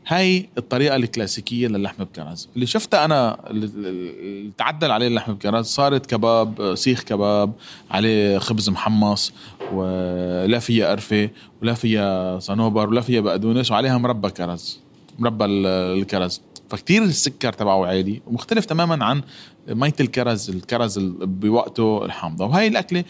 هاي 0.08 0.50
الطريقة 0.58 0.96
الكلاسيكية 0.96 1.68
للحم 1.68 2.04
بكرز 2.04 2.50
اللي 2.56 2.66
شفتها 2.66 3.06
أنا 3.06 3.50
اللي 3.50 4.52
تعدل 4.58 4.92
عليه 4.92 5.08
اللحم 5.08 5.34
بكرز 5.34 5.66
صارت 5.66 6.06
كباب 6.06 6.76
سيخ 6.76 7.04
كباب 7.04 7.54
عليه 7.92 8.38
خبز 8.38 8.70
محمص 8.70 9.34
ولا 9.74 10.60
فيها 10.60 10.90
قرفة 10.90 11.30
ولا 11.62 11.74
فيها 11.74 12.40
صنوبر 12.40 12.90
ولا 12.90 13.02
فيها 13.02 13.22
بقدونس 13.22 13.72
وعليها 13.72 13.98
مربى 13.98 14.30
كرز 14.30 14.80
مربى 15.20 15.46
الكرز 15.46 16.42
فكتير 16.70 17.04
السكر 17.04 17.54
تبعه 17.54 17.86
عالي 17.86 18.22
ومختلف 18.28 18.66
تماما 18.66 19.06
عن 19.06 19.22
مية 19.68 19.94
الكرز 20.00 20.50
الكرز 20.50 21.00
بوقته 21.22 22.06
الحامضة. 22.06 22.46
وهي 22.46 22.68
الأكلة 22.68 23.04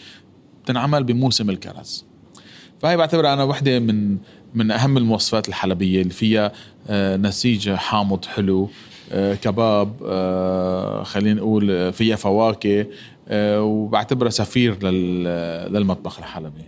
بتنعمل 0.64 1.04
بموسم 1.04 1.50
الكرز. 1.50 2.04
فهي 2.80 2.96
بعتبرها 2.96 3.32
أنا 3.32 3.44
وحدة 3.44 3.78
من 3.78 4.18
من 4.54 4.70
أهم 4.70 4.96
المواصفات 4.96 5.48
الحلبية 5.48 6.02
اللي 6.02 6.12
فيها 6.12 6.52
آه، 6.88 7.16
نسيج 7.16 7.70
حامض 7.70 8.24
حلو 8.24 8.70
آه، 9.12 9.34
كباب 9.34 9.92
آه، 10.06 11.02
خلينا 11.02 11.40
نقول 11.40 11.92
فيها 11.92 12.16
فواكه 12.16 12.86
وبعتبرها 13.32 14.30
سفير 14.30 14.88
للمطبخ 15.68 16.18
الحلبي. 16.18 16.64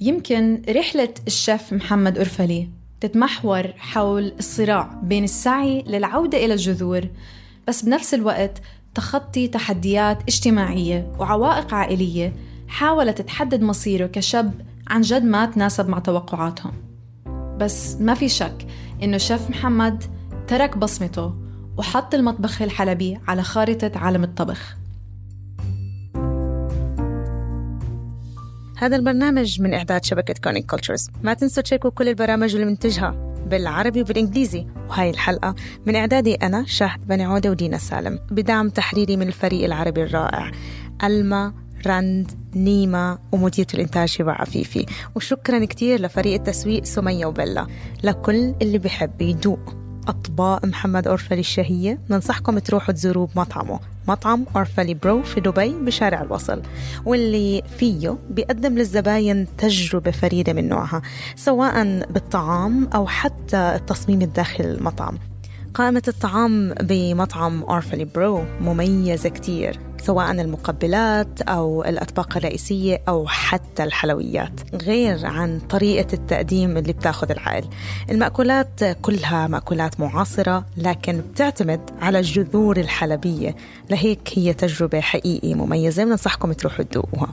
يمكن 0.00 0.62
رحلة 0.68 1.14
الشيف 1.26 1.72
محمد 1.72 2.18
أرفلي 2.18 2.68
تتمحور 3.00 3.72
حول 3.76 4.32
الصراع 4.38 5.00
بين 5.02 5.24
السعي 5.24 5.84
للعودة 5.86 6.44
إلى 6.44 6.52
الجذور 6.52 7.08
بس 7.68 7.82
بنفس 7.82 8.14
الوقت 8.14 8.62
تخطي 8.94 9.48
تحديات 9.48 10.22
اجتماعية 10.22 11.12
وعوائق 11.18 11.74
عائلية 11.74 12.32
حاولت 12.68 13.22
تحدد 13.22 13.62
مصيره 13.62 14.06
كشاب 14.06 14.66
عن 14.88 15.00
جد 15.00 15.24
ما 15.24 15.46
تناسب 15.46 15.88
مع 15.88 15.98
توقعاتهم. 15.98 16.72
بس 17.58 17.96
ما 18.00 18.14
في 18.14 18.28
شك 18.28 18.66
إنه 19.02 19.18
شيف 19.18 19.50
محمد 19.50 20.04
ترك 20.46 20.78
بصمته 20.78 21.34
وحط 21.76 22.14
المطبخ 22.14 22.62
الحلبي 22.62 23.18
على 23.28 23.42
خارطة 23.42 23.92
عالم 23.96 24.24
الطبخ. 24.24 24.76
هذا 28.80 28.96
البرنامج 28.96 29.60
من 29.60 29.74
إعداد 29.74 30.04
شبكة 30.04 30.34
Kerning 30.44 30.66
Cultures 30.66 31.10
ما 31.22 31.34
تنسوا 31.34 31.62
تشيكوا 31.62 31.90
كل 31.90 32.08
البرامج 32.08 32.54
اللي 32.54 32.66
منتجها 32.66 33.34
بالعربي 33.46 34.00
وبالإنجليزي. 34.00 34.66
وهاي 34.88 35.10
الحلقة 35.10 35.54
من 35.86 35.96
إعدادي 35.96 36.34
أنا 36.34 36.64
شهد 36.66 37.06
بني 37.06 37.24
عودة 37.24 37.50
ودينا 37.50 37.78
سالم. 37.78 38.18
بدعم 38.30 38.68
تحريري 38.68 39.16
من 39.16 39.28
الفريق 39.28 39.64
العربي 39.64 40.02
الرائع 40.02 40.50
ألما 41.04 41.52
رند 41.86 42.30
نيما 42.54 43.18
ومديرة 43.32 43.66
الإنتاج 43.74 44.08
هبة 44.08 44.32
عفيفي. 44.32 44.86
وشكرا 45.14 45.64
كتير 45.64 46.00
لفريق 46.00 46.34
التسويق 46.34 46.84
سمية 46.84 47.26
وبيلا 47.26 47.66
لكل 48.04 48.54
اللي 48.62 48.78
بحب 48.78 49.22
يدوق 49.22 49.74
أطباق 50.08 50.64
محمد 50.64 51.08
أورفلي 51.08 51.40
الشهية 51.40 51.98
ننصحكم 52.10 52.58
تروحوا 52.58 52.94
تزوروه 52.94 53.28
بمطعمه. 53.34 53.80
مطعم 54.08 54.46
أورفلي 54.56 54.94
بروز 54.94 55.22
في 55.22 55.40
دبي 55.40 55.68
بشارع 55.68 56.22
الوصل 56.22 56.62
واللي 57.04 57.62
فيه 57.78 58.18
بيقدم 58.30 58.78
للزباين 58.78 59.46
تجربة 59.58 60.10
فريدة 60.10 60.52
من 60.52 60.68
نوعها 60.68 61.02
سواء 61.36 61.84
بالطعام 62.10 62.88
أو 62.94 63.06
حتى 63.06 63.56
التصميم 63.56 64.22
الداخلي 64.22 64.64
للمطعم. 64.64 65.18
قائمة 65.74 66.02
الطعام 66.08 66.74
بمطعم 66.74 67.62
أورفلي 67.62 68.04
بروز 68.04 68.44
مميزة 68.60 69.28
كتير. 69.28 69.87
سواء 70.00 70.30
المقبلات 70.30 71.42
أو 71.42 71.84
الأطباق 71.84 72.36
الرئيسية 72.36 73.02
أو 73.08 73.26
حتى 73.26 73.84
الحلويات 73.84 74.60
غير 74.74 75.26
عن 75.26 75.60
طريقة 75.60 76.14
التقديم 76.14 76.76
اللي 76.76 76.92
بتاخذ 76.92 77.30
العقل 77.30 77.68
المأكولات 78.10 78.84
كلها 79.02 79.46
مأكولات 79.46 80.00
معاصرة 80.00 80.64
لكن 80.76 81.20
بتعتمد 81.20 81.80
على 82.00 82.18
الجذور 82.18 82.76
الحلبية. 82.76 83.56
لهيك 83.90 84.32
هي 84.34 84.52
تجربة 84.52 85.00
حقيقي 85.00 85.54
مميزة 85.54 86.04
بننصحكم 86.04 86.52
تروحوا 86.52 86.84
تدوقوها. 86.84 87.32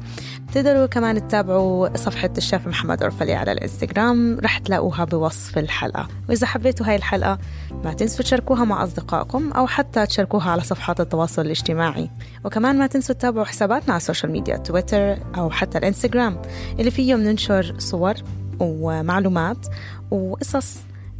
تقدروا 0.53 0.85
كمان 0.85 1.27
تتابعوا 1.27 1.97
صفحة 1.97 2.29
الشيف 2.37 2.67
محمد 2.67 3.03
أرفلي 3.03 3.33
على 3.33 3.51
الإنستغرام 3.51 4.39
رح 4.39 4.57
تلاقوها 4.57 5.05
بوصف 5.05 5.57
الحلقة. 5.57 6.07
وإذا 6.29 6.47
حبيتوا 6.47 6.87
هاي 6.87 6.95
الحلقة 6.95 7.39
ما 7.83 7.93
تنسوا 7.93 8.25
تشاركوها 8.25 8.65
مع 8.65 8.83
أصدقائكم 8.83 9.51
أو 9.51 9.67
حتى 9.67 10.05
تشاركوها 10.05 10.51
على 10.51 10.61
صفحات 10.61 10.99
التواصل 10.99 11.41
الاجتماعي. 11.41 12.09
وكمان 12.45 12.77
ما 12.77 12.87
تنسوا 12.87 13.15
تتابعوا 13.15 13.45
حساباتنا 13.45 13.93
على 13.93 13.97
ال 13.97 14.02
social 14.02 14.31
media 14.31 14.57
تويتر 14.57 15.17
أو 15.37 15.49
حتى 15.49 15.77
الإنستغرام 15.77 16.41
اللي 16.79 16.91
فيه 16.91 17.15
بننشر 17.15 17.75
صور 17.77 18.13
ومعلومات 18.59 19.67
وقصص 20.11 20.77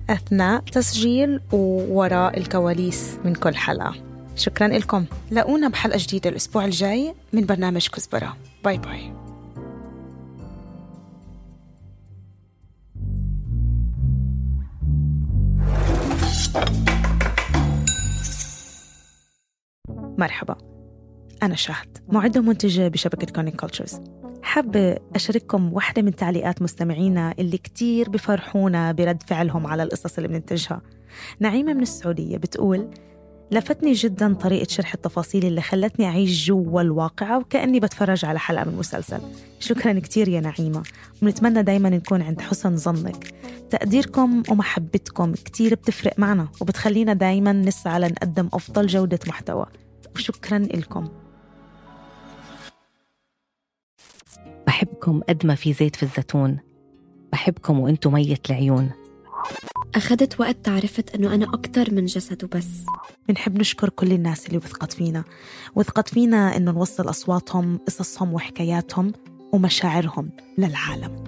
أثناء 0.10 0.62
تسجيل 0.62 1.42
ووراء 1.52 2.38
الكواليس 2.38 3.18
من 3.24 3.36
كل 3.36 3.56
حلقة. 3.56 3.96
شكرا 4.36 4.68
لكم. 4.68 5.06
لاقونا 5.32 5.68
بحلقة 5.68 5.98
جديدة 6.02 6.30
الأسبوع 6.30 6.66
الجاي 6.66 7.16
من 7.34 7.46
برنامج 7.46 7.88
كزبرة. 7.88 8.38
bye 8.64 8.78
bye. 8.78 9.14
مرحبا. 20.18 20.75
أنا 21.44 21.56
شهد 21.56 21.98
معدة 22.10 22.40
ومنتجة 22.40 22.88
بشبكة 22.88 23.34
Kerning 23.34 23.56
Cultures 23.56 24.02
حابة 24.42 24.98
أشارككم 25.16 25.74
واحدة 25.74 26.02
من 26.02 26.16
تعليقات 26.16 26.62
مستمعينا 26.62 27.34
اللي 27.40 27.58
كتير 27.58 28.10
بفرحونا 28.10 28.92
برد 28.92 29.24
فعلهم 29.28 29.68
على 29.68 29.84
القصص 29.84 30.18
اللي 30.18 30.28
بننتجها. 30.28 30.82
نعيمة 31.40 31.74
من 31.74 31.82
السعودية 31.82 32.38
بتقول 32.38 32.90
لفتني 33.52 33.94
جدا 33.94 34.34
طريقة 34.34 34.68
شرح 34.70 34.94
التفاصيل 34.94 35.46
اللي 35.46 35.62
خلتني 35.62 36.06
أعيش 36.06 36.46
جوا 36.48 36.82
الواقعة 36.82 37.40
وكأني 37.40 37.80
بتفرج 37.80 38.26
على 38.26 38.40
حلقة 38.40 38.70
من 38.70 38.78
مسلسل. 38.78 39.20
شكرا 39.60 40.00
كتير 40.00 40.28
يا 40.30 40.42
نعيمة. 40.42 40.84
ونتمنى 41.22 41.64
دايما 41.64 41.90
نكون 41.90 42.22
عند 42.22 42.42
حسن 42.42 42.76
ظنك. 42.76 43.34
تقديركم 43.70 44.44
ومحبتكم 44.50 45.34
كتير 45.34 45.76
بتفرق 45.76 46.20
معنا 46.20 46.48
وبتخلينا 46.62 47.14
دايما 47.14 47.52
نسعى 47.52 48.00
لنقدم 48.00 48.50
أفضل 48.54 48.88
جودة 48.88 49.20
محتوى. 49.28 49.66
وشكرا 50.16 50.60
لكم. 50.60 51.08
بحبكم 54.76 55.22
قد 55.30 55.46
ما 55.46 55.56
في 55.56 55.74
زيت 55.74 55.96
في 55.96 56.04
الزيتون. 56.04 56.60
بحبكم 57.32 57.80
وأنتم 57.80 58.14
مية 58.14 58.38
العيون. 58.50 58.92
أخذت 59.96 60.40
وقت 60.40 60.58
تعرفت 60.64 61.16
أنه 61.16 61.36
أنا 61.36 61.46
أكتر 61.46 61.94
من 61.94 62.06
جسد 62.06 62.44
وبس. 62.44 62.68
بنحب 63.28 63.60
نشكر 63.60 63.90
كل 63.90 64.12
الناس 64.12 64.48
اللي 64.48 64.58
وثقت 64.58 64.94
فينا. 64.94 65.24
وثقت 65.76 66.10
فينا 66.10 66.58
أنه 66.58 66.72
نوصل 66.72 67.10
أصواتهم 67.10 67.78
قصصهم 67.78 68.34
وحكاياتهم 68.34 69.14
ومشاعرهم 69.54 70.30
للعالم. 70.58 71.24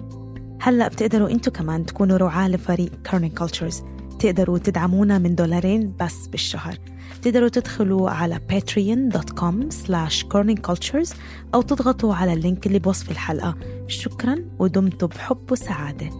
هلأ 0.60 0.88
بتقدروا 0.88 1.30
أنتوا 1.30 1.52
كمان 1.52 1.86
تكونوا 1.86 2.16
رعاة 2.16 2.48
لفريق 2.48 3.02
كارنين 3.02 3.30
كولتشرز 3.30 3.82
تقدروا 4.18 4.58
تدعمونا 4.58 5.18
من 5.18 5.34
دولارين 5.34 5.96
بس 6.00 6.26
بالشهر. 6.26 6.78
تقدروا 7.22 7.48
تدخلوا 7.48 8.10
على 8.10 8.40
patreon.com 8.52 9.70
slash 9.86 10.24
corningcultures 10.24 11.16
أو 11.54 11.62
تضغطوا 11.62 12.14
على 12.14 12.32
اللينك 12.32 12.66
اللي 12.66 12.78
بوصف 12.78 13.10
الحلقة 13.10 13.54
شكرا 13.86 14.44
ودمتم 14.58 15.06
بحب 15.06 15.52
وسعادة 15.52 16.10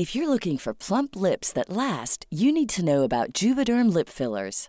If 0.00 0.14
you're 0.14 0.28
looking 0.28 0.58
for 0.58 0.72
plump 0.74 1.16
lips 1.16 1.50
that 1.56 1.70
last, 1.70 2.24
you 2.30 2.52
need 2.52 2.68
to 2.76 2.84
know 2.84 3.02
about 3.02 3.32
Juvederm 3.32 3.92
lip 3.92 4.08
fillers. 4.08 4.68